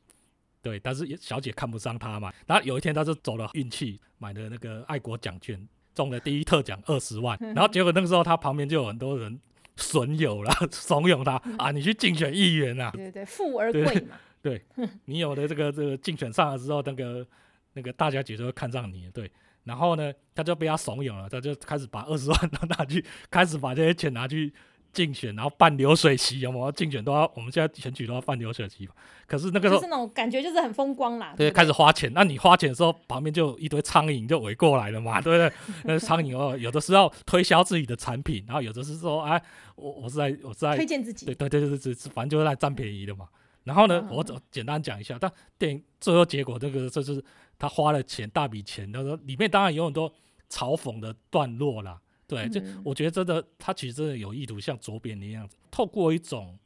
[0.61, 2.33] 对，但是小姐看不上他嘛。
[2.49, 7.38] 然后有一天，他就走了运气，买了那个爱国奖券，中了第一特奖二十万。
[7.55, 9.41] 然后结果那个时候，他旁边就有很多人
[9.77, 12.91] 损友啦，怂恿他啊，你去竞选议员啊。
[12.93, 14.61] 对对对，富而对贵嘛，对
[15.07, 17.26] 你有的这个这个竞选上了之后，那个
[17.74, 19.31] 那个大家姐就会看上你，对。
[19.64, 24.52] 然后呢，他就被他怂恿了，他就开始把二十万都拿去，开始把这些钱拿去
[24.92, 26.72] 竞选，然后办流水席，有没有？
[26.72, 28.92] 竞选都要，我们现在选举都要办流水席嘛。
[29.24, 31.33] 可是那个时候就是，那种感觉就是很风光啦。
[31.37, 32.11] 对，不开始花钱。
[32.12, 35.57] 那你花钱的时候，旁边就有一堆苍蝇就围过来了嘛，对不对？
[35.85, 39.40] 那苍蝇哦，有的是要推销自己的产品，然后有的是说，哎，
[39.76, 43.28] 我我是在我是在推荐自己对，对对对对，反正就是来占便宜的嘛。
[43.64, 47.25] 然后呢，嗯我简简单讲一下，但电影最后结果这个这就是
[47.59, 50.12] 他花了钱大笔钱，他说里面当然有很多
[50.51, 52.01] 嘲讽的段落啦。
[52.27, 56.59] 对，就嗯我觉得真的，他其实真的有意图，像左边那样子，透过一种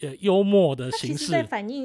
[0.00, 1.30] 呃幽默的形式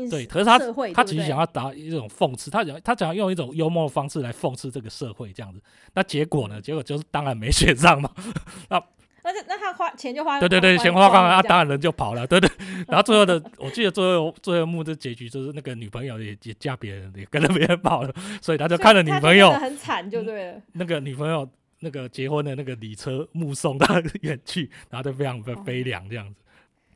[0.09, 0.57] 对，可是他
[0.93, 5.61] 他其实想要达一种讽刺，他想他想要用一种幽默的方式来讽刺这个社会这样子。
[5.93, 6.61] 那结果呢？
[6.61, 8.09] 结果就是当然没选上嘛。
[8.69, 8.81] 那
[9.33, 12.49] 就那他花钱就花，对对对，钱花光了，啊，当然人就跑了，对对。
[12.87, 20.61] 然后最后的，我记得最后最后一幕的结局就是那个女朋友也也嫁别人，也跟着别人跑了，所以他就看着女朋友很惨，就对了。
[20.73, 26.41] 那个女朋友那个结婚的那个礼车目送他 远去，然后就非常的悲凉这样子。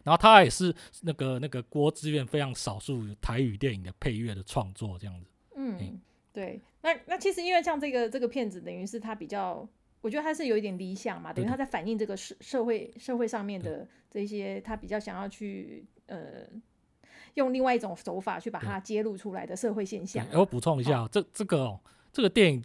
[0.04, 5.26] 然后他也是那个那个郭志远非常少数台语电影的配乐的创作这样子。
[5.56, 6.00] 嗯，
[6.34, 6.60] 对。
[6.82, 9.66] 那那其实因为像这个这个片子，等于是他比较
[10.04, 16.46] 我觉得他是有一点理想嘛，等于他在反映这个社社会社会上面的这些，他比较想要去呃
[17.36, 20.38] 用另外一种手法去把它揭露出来的社会现象对。
[20.38, 21.80] 我补充一下哦，这这个哦，
[22.12, 22.62] 这个电影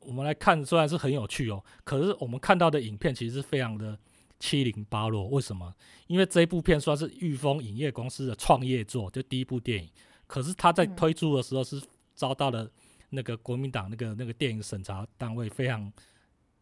[0.00, 3.96] 我们来看，虽然是很有趣哦，可是我们看到的影片其实是非常的
[4.40, 5.28] 七零八落。
[5.28, 5.72] 为什么？
[6.08, 9.88] 因为这一部片算是裕丰影业公司的创业作，就第一部电影。
[10.26, 11.80] 可是他在嗯推出的时候是
[12.14, 12.68] 遭到了
[13.10, 15.92] 那个国民党那个那个电影审查单位非常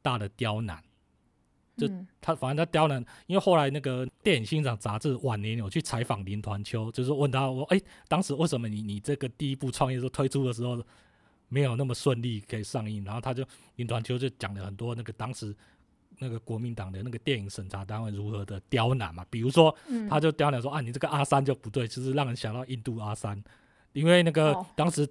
[0.08, 0.82] 大的刁难。
[1.76, 10.82] 就嗯他反正他刁难，因为后来那个电影欣赏杂志晚年有去采访林团秋，就是问他我哎、当时为什么你你这个第一部创业说推出的时候
[11.48, 13.04] 没有那么顺利可以上映？
[13.04, 13.44] 然后他就
[13.76, 15.54] 林团秋就讲了很多那个当时
[16.18, 23.40] 那个国民党的那个电影审查单位如何的刁难嘛，比如说嗯他就刁难说啊，你这个阿三就不对，就是让人想到印度阿三，
[23.92, 25.08] 因为那个哦当时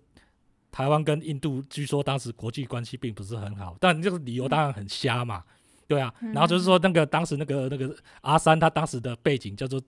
[0.71, 5.43] 台湾跟印度据说当时国际关系并不是很好，但这个理由当然很瞎嘛，
[5.88, 9.82] 对啊，然后就是说那个当时那个那个阿三他当时的背景叫做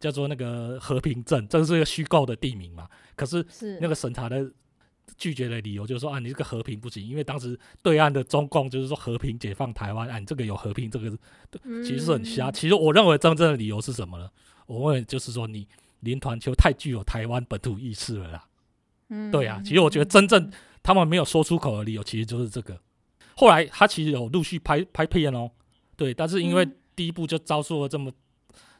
[0.00, 4.50] 叫做那个和平镇，这是一个虚构的地名嘛，可是是那个审查的
[5.16, 11.10] 拒绝的理由就是说啊，你这个和平不行，因为当时对岸的中共就是说和平解放台湾，啊，你这个有和平这个
[11.84, 12.50] 其实是很瞎。
[12.50, 14.28] 嗯其实我认为真正的理由是什么呢？
[14.66, 15.66] 我认为就是说你
[16.00, 18.44] 林团球太具有台湾本土意识了啦。
[19.08, 20.50] 嗯对啊，其实我觉得真正
[20.82, 22.80] 他们没有说出口的理由，其实就是这个。
[23.36, 25.50] 后来他其实有陆续拍拍片哦，
[25.96, 26.76] 对，但是因为嗯。
[26.96, 28.10] 第一部就遭受了这么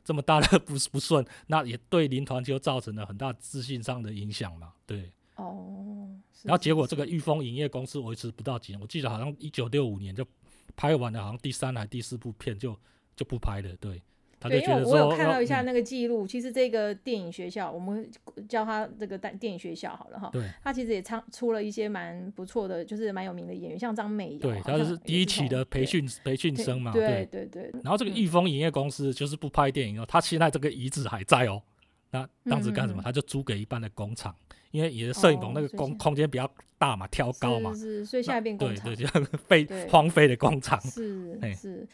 [0.02, 5.12] 这么大的不不顺，那也对林团就造成了很大自信上的影响嘛，对。
[5.34, 6.08] 哦，
[6.42, 10.26] 然后结果是这个裕丰影业公司维持不到几年，我记得好像一九六五年就
[10.74, 12.74] 拍完了，好像第三还第四部片就
[13.14, 14.02] 就不拍了，对，
[14.38, 18.08] 他就对，因为我我有看到一下嗯那个记录，其实这个电影学校，我们
[18.48, 31.62] 叫它这个电电影学校好了哈，对它其实也唱出了一些蛮不错的，就是蛮有名的演员，像张美瑶，对，他就是第一期的培训培训生嘛，对对对，然后这个裕丰影业公司就是不拍电影哦，他现在这个遗址还在哦。
[32.10, 33.02] 那当时干什么？
[33.02, 34.34] 他就租给一般的工厂，
[34.70, 40.80] 因为也是摄影棚那个空空间比较大嘛，挑高嘛是，是，所以现在变工厂对 对，，废荒废的工厂。
[40.80, 41.86] 是是。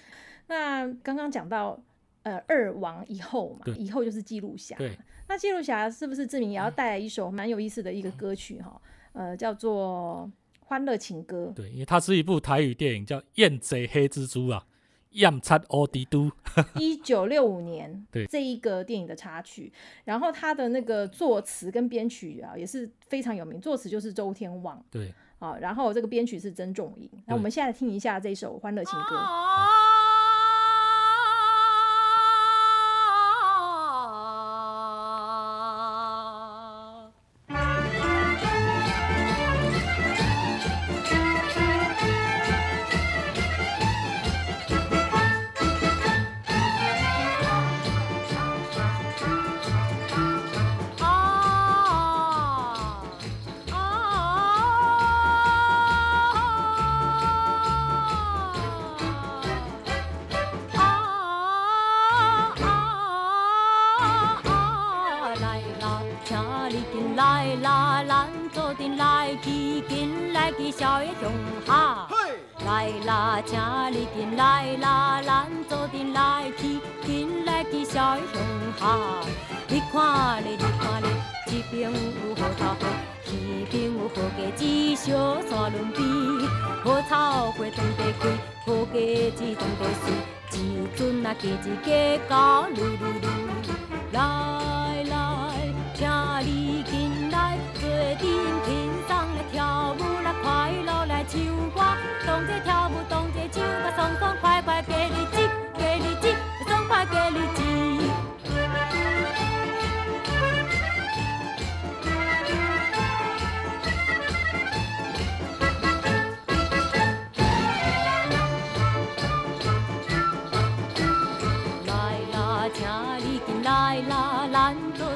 [0.48, 1.80] 那刚刚讲到
[2.22, 4.96] 呃二王以后嘛，以后就是记录侠，对，
[5.28, 8.80] 那记录侠是不是志明也要带来一首蛮有意思的一个歌曲哈？
[9.12, 10.30] 呃，叫做
[10.66, 11.48] 《欢乐情歌》。
[11.54, 14.64] 对，因为它是一部台语电影，叫《燕贼黑蜘蛛》啊，
[15.10, 16.30] 燕贼欧迪都。
[16.78, 19.72] 一九六五年对这一个电影的插曲，
[20.04, 27.10] 然后他的那个作词跟编曲啊也是非常有名，作词就是周天旺对，啊，然后这个编曲是曾仲颖。
[27.26, 29.16] 那我们现在听一下这首《欢乐情歌》。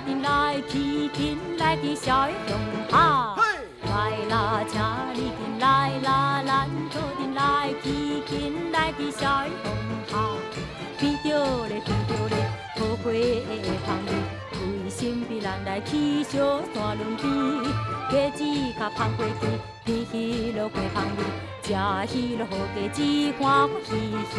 [0.06, 2.56] 咱做阵来去，紧来去宵夜乡
[2.88, 3.34] 下。
[3.82, 3.90] 来
[4.30, 4.80] 啦，请
[5.14, 7.84] 你紧来啦，咱做阵来去，
[8.24, 9.66] 紧来去宵夜乡
[10.06, 10.16] 下。
[11.02, 11.26] 闻着
[11.66, 12.36] 咧，闻着咧，
[12.76, 13.12] 桃花的
[13.84, 14.08] 香味，
[14.84, 16.34] 为身边人来去小
[16.72, 17.24] 山轮边，
[18.36, 19.42] 鸡子甲芳过去，
[21.66, 23.90] 天喜落过香味，食迄落好鸡子欢欢喜
[24.30, 24.34] 喜。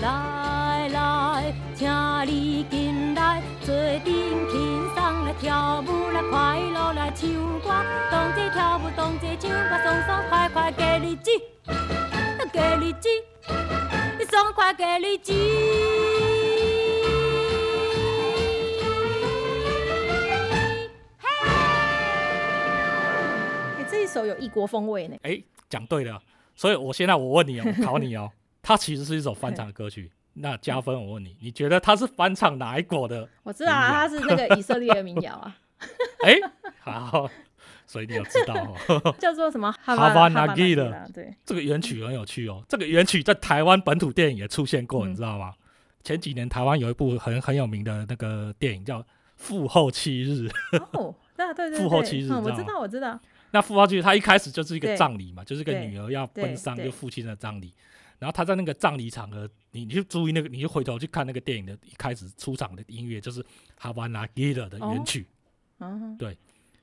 [0.00, 1.90] 来来，请
[2.26, 7.28] 你进来，做阵轻松来跳舞来快乐来唱
[7.58, 7.68] 歌，
[8.08, 11.30] 同齐跳舞同齐唱歌，爽爽快快过日子，
[12.52, 13.08] 过日子。
[14.30, 15.34] 爽快给你钱。
[23.76, 25.16] 哎、这一首有异国风味呢。
[25.22, 26.20] 哎，讲对了，
[26.54, 28.30] 所以我现在我问你哦， 我考你哦，
[28.62, 30.10] 它其实是一首翻唱的歌曲。
[30.40, 33.28] 那加分，我问你，你觉得它是翻唱哪一国的？
[33.42, 35.56] 我知道啊，它是那个以色列的民谣啊，
[36.24, 36.36] 哎，
[36.78, 37.28] 好，
[37.86, 39.14] 所以你有知道哦。
[39.18, 39.72] 叫做什么？
[39.82, 45.52] 哈哈巴那那吉的对，这个原曲很有趣哦，这个原曲在台湾本土电影也出现过，嗯你知道吗？
[46.04, 49.02] 前几年台湾有一部很很有名的那个电影叫
[49.36, 50.48] 《父后七日》，
[50.92, 53.18] 哦，对对对，父后对嗯，我知道我知道，
[53.50, 57.72] 那父后七日它一开始就是一个葬礼嘛，就是一个女儿要奔丧，对就父亲的葬礼。
[58.18, 63.40] 然后他在那个葬礼场合，你你就注意那个，你就回头去看那个电影的一开始出场的音乐，就是
[63.78, 65.24] 《哈瓦那吉勒》的原曲。
[65.78, 66.18] 嗯，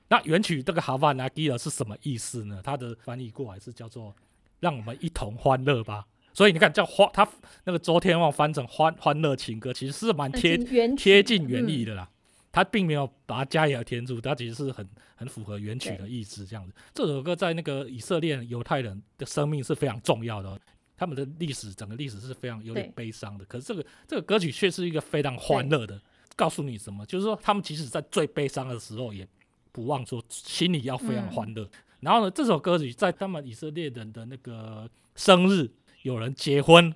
[0.08, 2.60] 那原曲这个哈瓦那吉勒是什么意思呢？
[2.64, 4.16] 它的翻译过来是叫做
[4.60, 6.06] “让我们一同欢乐吧”。
[6.32, 7.28] 所以你看，叫欢，他
[7.64, 10.56] 那个周天旺翻成欢欢乐情歌，其实是蛮贴
[10.96, 12.10] 贴近原意嗯的啦。
[12.56, 16.72] 他并没有把它加油添醋，它其实是很很符合原曲的意志这样子。
[16.94, 20.58] 这首歌在那个以色列犹太人的生命是非常重要的哦、
[20.96, 23.44] 他们的历史整个历史是非常有点悲伤的。
[23.44, 26.00] 可是这个这个歌曲却是一个非常欢乐的，
[26.34, 27.04] 告诉你什么？
[27.04, 29.28] 就是说他们即使在最悲伤的时候，也
[29.70, 31.68] 不忘说心里要非常欢乐。
[32.00, 35.70] 然后呢，这首歌曲在他们以色列人的那个生日，
[36.04, 36.94] 有人结婚、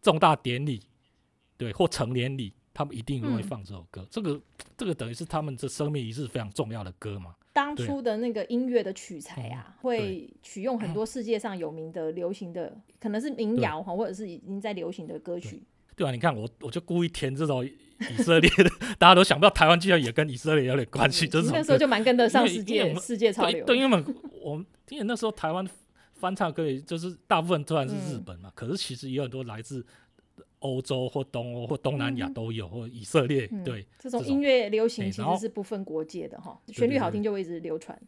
[0.00, 0.80] 重大典礼，
[1.58, 4.06] 对或成年礼，他们一定会嗯放这首歌。
[4.10, 4.40] 这个
[4.76, 7.34] 这个等于是他们这生命仪式非常重要的歌嘛。
[7.38, 15.62] 对当初的那个音乐的取材啊，嗯会取用很多世界上有名的流行的，可能是民谣哈，或者是已经在流行的歌曲。
[15.94, 21.28] 对啊，你看我我就故意填这种以色列的， 大家都想不到台湾居然也跟以色列有点关系。
[21.28, 23.66] 这种嗯那时候就蛮跟得上世界世界潮流。
[23.66, 24.04] 对对，因为
[24.40, 25.68] 我们因为那时候台湾
[26.14, 29.84] 翻唱歌也就是大部分突然是日嗯本嘛，可是其实也有很多来自
[30.62, 33.86] 欧洲或东欧或东南亚嗯都有，或以色列、嗯对。
[33.98, 38.00] 这种音乐流行其实是不分国界的哈，旋律好对听就会一直流传。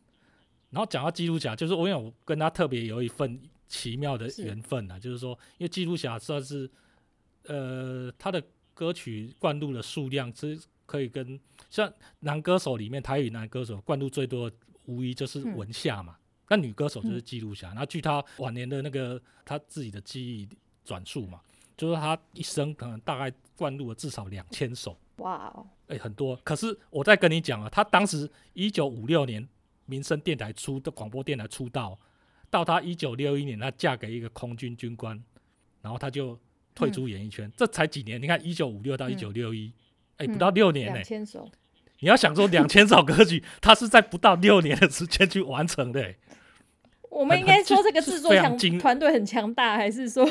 [0.71, 6.69] 然后讲到基督侠，就是我有跟他特别有一份奇妙的是缘分啊，就是说，因为基督侠算是
[7.47, 8.43] 呃他的
[8.73, 11.39] 歌曲灌录的数量，其实可以跟
[11.71, 16.17] 像男歌手里面台语男歌手灌录最多的，无疑就是嗯文夏嘛。
[16.49, 17.73] 那女歌手就是基督侠。
[17.75, 20.49] 那据他晚年的那个他自己的记忆
[20.85, 21.41] 转述嘛，
[21.77, 24.97] 就是他一生可能大概灌入了至少两千首。
[25.19, 26.37] 哇哦，哎、很多。
[26.43, 29.47] 可是我再跟你讲啊，他当时一九五六年
[29.87, 31.99] 民生电台出的广播电台出道，
[32.51, 35.23] 到他一九六一年，他嫁给一个空军军官，
[35.83, 36.39] 然后他就
[36.75, 37.51] 退出演艺圈。
[37.57, 38.21] 这才几年？
[38.21, 39.73] 你看一九五六到一九六一，
[40.17, 41.49] 哎，不到六年呢、两千首，
[42.01, 46.17] 你要想说两千首歌曲，他是在不到六年的时间去完成的、欸。
[47.11, 50.29] 我们应该说这个制作强团队很强大，还是说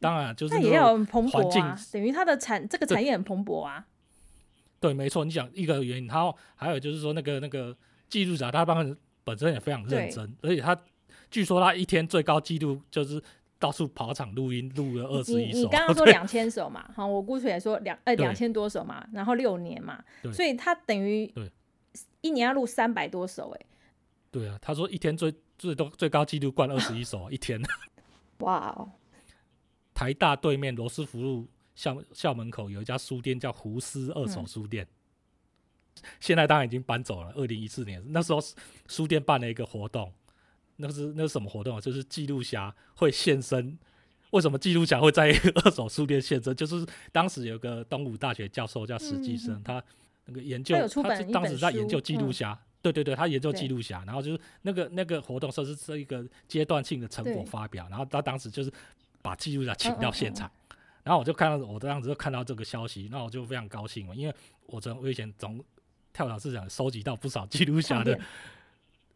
[0.00, 1.78] 当然就是那也要很蓬勃啊？
[1.92, 3.86] 等于它的产这个产业很蓬勃啊。
[4.80, 7.76] 对，没错，你讲一个原因，然后还有就是说那个那个
[8.08, 10.78] 记录者，他当然本身也非常认真，而且他
[11.30, 13.22] 据说他一天最高纪录就是
[13.58, 15.58] 到处跑场录音，录了二十你一首。
[15.60, 21.50] 你刚刚说两千首嘛，好，我估出来说两呃两千多首嘛，然后六年嘛，所以他等于对
[22.20, 23.66] 一年要录三百多首，哎，
[24.30, 27.62] 对啊，他说一天最最多最高纪录灌二十一首， 一天。
[28.40, 28.90] 哇哦，
[29.94, 34.86] 台大对面罗斯福路校校门口有一家书店叫胡斯二手嗯书店，
[36.20, 37.30] 现在当然已经搬走了。
[37.36, 38.40] 二零一四年那时候
[38.88, 40.12] 书店办了一个活动，
[40.76, 41.80] 那是那是什么活动啊？
[41.80, 43.78] 就是记录侠会现身。
[44.30, 46.54] 为什么记录侠会在一个二手书店现身？
[46.56, 49.84] 就是当时有个东吴大学教授叫史继生，嗯他
[50.24, 52.60] 那个研究，他当时在研究记录嗯侠。
[52.82, 58.70] 对对对，他研究记录侠，然后就是那个那个活动算是这一个阶段性的成果发表，然后他当时就是
[59.24, 60.02] 把记录侠请嗯嗯嗯。
[60.02, 60.50] 到现场，
[61.02, 64.34] 然后我就看到我当时就看到这个消息，那我就非常高兴嘛，因为
[64.66, 65.64] 我从我以前从
[66.12, 68.20] 跳蚤市场收集到不少记录侠的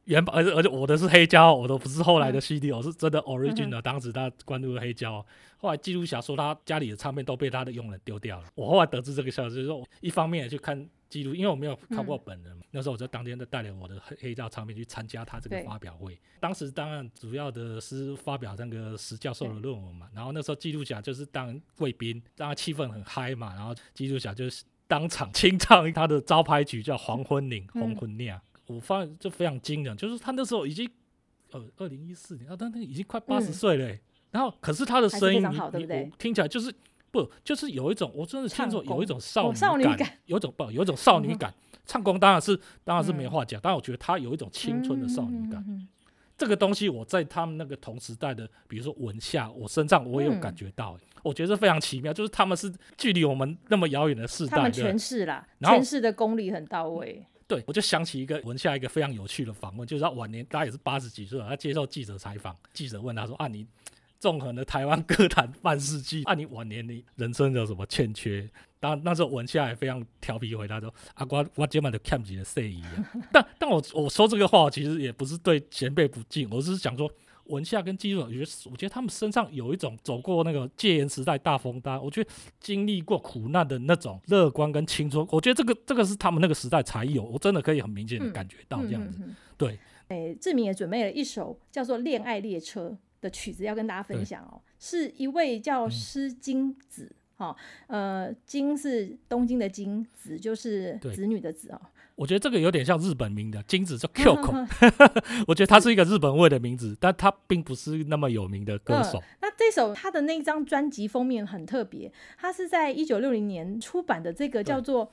[0.08, 5.24] 原版，而且而且我的是黑胶，我都不是后来的嗯 CD，、我是真的嗯 original，、当时他关注了黑胶。
[5.58, 8.46] 后来记录侠说他家里的唱片都被他的佣人丢掉了。
[8.54, 16.18] 我后来得知这个消息，就是说一方面也去看记录，因为我没有看过本人嘛，那时候我就当天就带领我的黑黑胶唱片去参加他这个发表会。
[16.40, 28.38] 当时当然主要的是发表那个石教授的论文嘛，然后那时候记录侠就是当贵宾，当然气氛很嗨嘛，然后记录侠就是当场清唱他的招牌曲叫《黄昏岭嗯红昏酿》。
[28.68, 30.88] 我发现就非常惊人，就是他那时候已经
[31.50, 34.00] 呃二零一四年，啊，他那已经快八十嗯岁了欸、
[34.30, 36.02] 然后可是他的声音你非常好对你不对？
[36.04, 36.72] 我听起来就是
[37.10, 41.52] 不就是有一种我真的听说有一种少女感，有一种不有一种少女感。
[41.86, 42.54] 唱功当然是
[42.84, 45.64] 当然是没嗯话讲，但我觉得他有一种青春的少女感。
[46.36, 57.26] 这个东西我在他们那个同时代的，比如说文夏，我身上我也有感觉到、欸我觉得非常奇妙，就是他们是距离我们那么遥远的世代的，他们诠释啦，然后诠释的功力很到位。
[57.48, 63.66] 对，我就想起一个文夏一个非常有趣的访问，就是他晚年大概也是八十几岁了，他接受记者采访，记者问他说：“啊，你
[64.20, 68.46] 纵横了台湾歌坛半世纪，啊，你晚年你人生有什么欠缺？”
[68.78, 72.84] 当然那时候文夏也非常调皮回答说：“啊，我我今晚就看不起的睡衣。
[73.32, 77.10] ”但但我我说这个话，其实也不是对前辈不敬，我只是想说。
[77.48, 82.30] 文夏跟基督，我觉得我觉得他们身上有一种走过那个戒严时代大风大，我觉得
[82.60, 89.18] 经历过苦难的那种乐观跟青春，我觉得这个这个是他们那个时代才有，我真的可以很明显的感觉到这样子。
[89.20, 89.78] 嗯嗯嗯对，
[90.08, 92.90] 诶，志明也准备了一首叫做《恋爱列车》
[93.20, 97.56] 的曲子要跟大家分享哦，是一位叫诗金子，哈、
[97.88, 101.80] 呃，金是东京的金，子就是子女的子哦。
[102.18, 104.52] 我觉得这个有点像日本名的金子叫 Q 口，
[105.46, 109.22] 我觉得他是一个日本味的名字，但他并不是那么有名的歌手。
[109.40, 115.06] 那这首他的那张专辑封面很特别，它是在一九六零年出版的，这个叫做《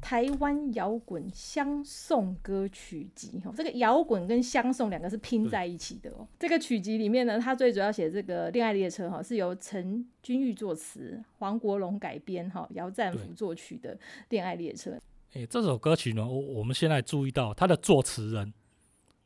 [0.00, 3.52] 台湾摇滚相送歌曲集》哈。
[3.54, 6.26] 这个摇滚跟相送两个是拼在一起的哦。
[6.38, 13.94] 这个曲集里面呢，它最主要写这个《恋爱列车》哈，是由陈君玉作词，黄国荣改编哈，姚战甫作曲的
[14.30, 14.92] 《恋爱列车》。
[15.34, 18.52] 诶、这首歌曲呢，我我们现在注意到他的作词人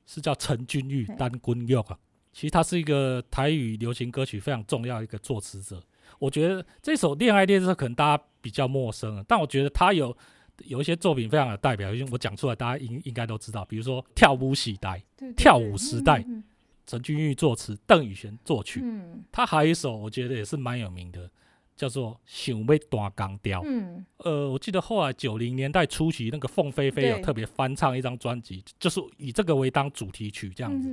[0.06, 1.98] 是叫陈君玉嘿单君佑啊，
[2.32, 5.82] 其实他是一个台语流行歌曲非常重要的一个作词者。
[6.18, 10.14] 我觉得这首《恋爱列车》可能大家比较陌生啊，但我觉得他有
[10.64, 16.42] 有一些作品非常有代表性，我讲出来大家应应该都知道，比如说《跳舞时代》，对对跳舞时代嗯
[16.86, 18.80] 陈君玉作词，邓宇璇作曲。
[18.82, 21.30] 嗯他还有一首我觉得也是蛮有名的，
[21.80, 23.62] 叫做《想要大钢雕》。
[23.66, 30.90] 嗯呃，我记得后来九零年代初期，那个凤飞飞有特别翻唱一张专辑，就是以这个为当主题曲这样子。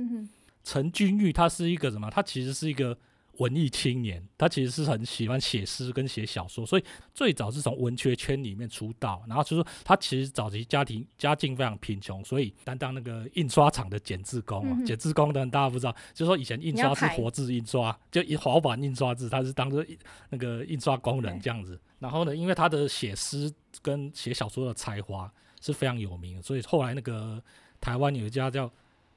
[0.64, 2.08] 陈君玉他是一个什么？
[2.08, 2.96] 他其实是一个
[3.38, 6.84] 文艺青年，他其实是很喜欢写诗跟写小说，所以
[7.14, 9.24] 最早是从文学圈里面出道。
[9.26, 14.76] 然后就是说他其实早期家庭家境非常贫穷，所以担当那个印刷厂的剪字工、啊。
[14.78, 19.84] 嗯剪字工的人大家不知道，就是说以前印刷是活字印刷，就一滑板印刷字，他是当做
[20.30, 21.80] 那个印刷工人对这样子。
[21.98, 27.42] 然后呢，因为他的写诗跟写小说的才华是非常有名的，所以后来那个
[27.80, 28.70] 台湾有一家叫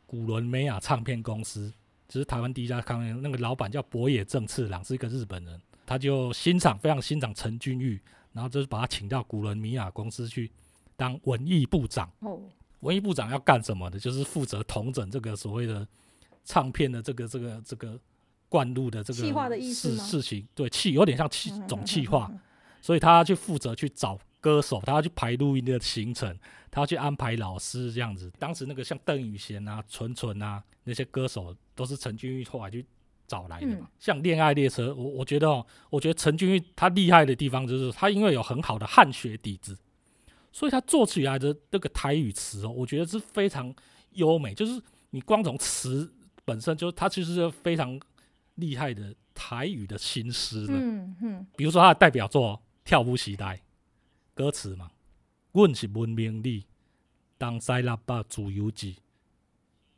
[0.05, 1.71] 古伦美亚唱片公司，
[2.11, 7.97] 就是台湾第一家唱片，那个老板叫博野正次郎，是一个日本人，他就欣赏非常欣赏陈君玉，
[8.33, 10.51] 然后就是把他请到古伦米亚公司去
[10.97, 12.11] 当文艺部长。
[12.19, 12.41] 哦，
[12.81, 13.97] 文艺部长要干什么的？
[13.97, 15.87] 就是负责统整这个所谓的
[16.43, 17.97] 唱片的这个这个这个
[18.49, 22.29] 灌入的这个企划的意思事情，对企有点像企嗯总企划，
[22.81, 26.37] 所以他要去负责去找歌手，他要去排录音的行程，
[26.69, 28.29] 他要去安排老师这样子。
[28.37, 32.85] 当时那个像邓宇贤啊、纯纯啊那些歌手，都是陈君玉后来去
[33.27, 33.77] 找来的嘛。
[33.81, 39.77] 嗯像《恋爱列车》，我我觉得哦，我觉得陈君玉他厉害的地方就是他因为有很好的汉学底子，
[40.51, 43.73] 所以他做起来的那个台语词哦，我觉得是非常
[44.13, 46.13] 优美，就是你光从词
[46.45, 47.99] 本身就他其实是非常
[48.55, 50.73] 厉害的台语的新诗的。
[50.73, 53.55] 嗯嗯比如说他的代表作《跳舞时代》，
[54.33, 54.91] 歌词嘛，
[55.51, 56.65] 阮是文明里，
[57.39, 58.95] 东西六百自由志，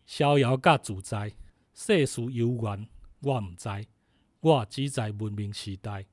[0.06, 1.32] 逍遥甲自在，
[1.74, 2.88] 世事悠远
[3.22, 3.70] 我毋知，
[4.42, 6.06] 我只在文明时代，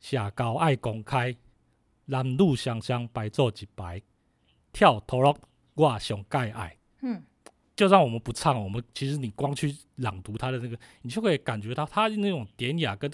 [0.00, 1.34] 社交爱公开，
[2.06, 4.02] 男女双双排做一排，
[4.72, 5.36] 跳陀螺
[5.74, 6.76] 我上介爱。
[7.02, 7.22] 嗯，
[7.76, 13.10] 就算我们不唱，我们其实你光去朗读他的那个，你就会感觉到他那种典雅跟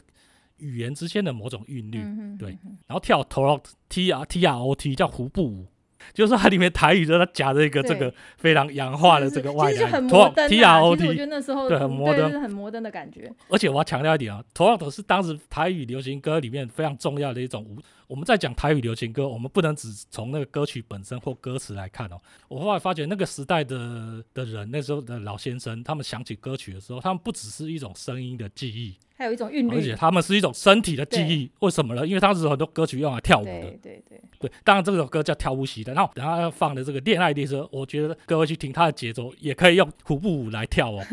[0.56, 1.98] 语言之间的某种韵律。
[1.98, 2.50] 嗯对，
[2.86, 5.66] 然后跳 t o T R T R O T 叫胡步舞，
[6.12, 10.74] 就是说它里面台语就是它夹着一个这个非常洋化的这个外来其实就很摩登 T 啊。
[10.74, 13.32] R O T，我觉 T，得那时候对很摩登就是很摩登的感觉。
[13.48, 17.78] 而且我要强调一点啊 t r o 是当时台语流行歌里面非常重要的一种舞。
[18.07, 22.20] 我们在讲台语流行歌，我们不能只从那个歌曲本身或歌词来看哦。
[22.48, 31.51] 我后来发觉，那个时代的的人，那时候的老先生，他们想起歌曲的时候，他们不只是一种声音的记忆，还有一种韵律而且，他们是一种身体的记忆。
[31.59, 32.07] 为什么呢？
[32.07, 33.51] 因为当时很多歌曲用来跳舞的。
[33.51, 41.05] 对对对，对，当然这首歌叫《跳舞时代》，然后等下要放的这个《恋爱列车》，我觉得各位去听它的节奏，也可以用胡步舞来跳哦。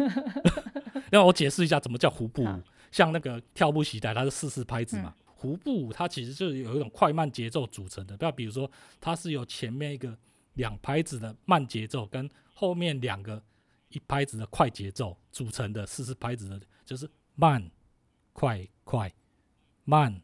[1.12, 2.62] 让我解释一下怎么叫胡步舞。
[2.94, 8.16] 像那个跳步时代，它是四四拍子嘛，胡步舞它其实就是有一种快慢节奏组成的。
[8.16, 10.18] 不要比如说，它是由前面一个
[10.54, 13.44] 两拍子的慢节奏，跟后面两个
[13.90, 17.06] 一拍子的快节奏组成的四四拍子的，就是
[17.36, 17.62] 慢
[18.38, 19.12] 快快
[19.84, 20.22] 慢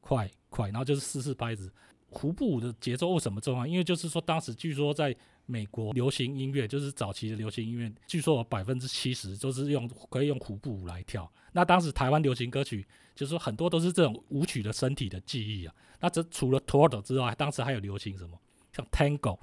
[0.00, 1.72] 快快，然后就是四四拍子。
[2.08, 3.66] 胡步舞的节奏为什么重要？
[3.66, 5.14] 因为就是说，当时据说在
[5.46, 11.28] 美国流行音乐，就是早期的流行音乐，据说有百分之七十都是用可以用胡步舞来跳。
[11.50, 12.86] 那当时台湾流行歌曲，
[13.16, 15.74] 就是说很多都是这种舞曲的身体的记忆啊。
[15.98, 18.40] 那这除了 t o r t o 之外，当时还有流行什么？
[18.72, 19.40] 像 Tango，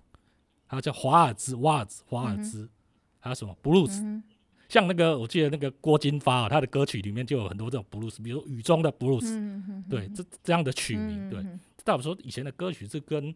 [0.65, 2.69] 还有叫华尔兹、瓦尔兹、华尔兹，
[3.19, 4.21] 还有什么 Blues？
[4.69, 11.41] 像那个，我记得那个郭金发啊，他的歌曲里面就有很多这种 Blues，比如雨中的 Blues，对，这这样的曲名，对。
[11.83, 13.33] 代表说以前的歌曲是跟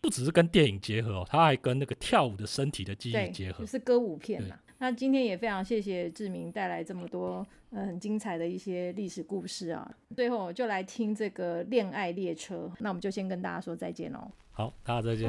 [0.00, 4.56] 不只是跟电影结合哦，它还跟那个跳舞的身体的记忆结合，就是歌舞片嘛。
[4.78, 9.90] 那今天也非常谢谢志明带来这么多呃很精彩的一些历史故事啊。
[10.14, 14.30] 最后就来听这个《恋爱列车》，那我们就先跟大家说再见喽。
[14.52, 15.28] 好，大家再见。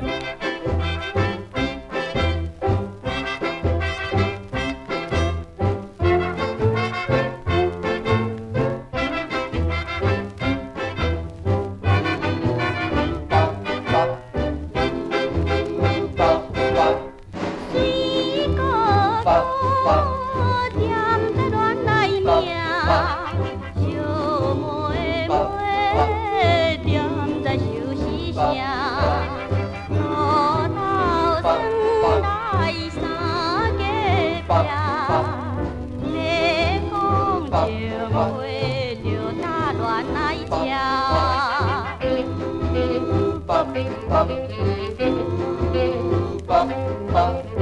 [47.12, 47.59] 你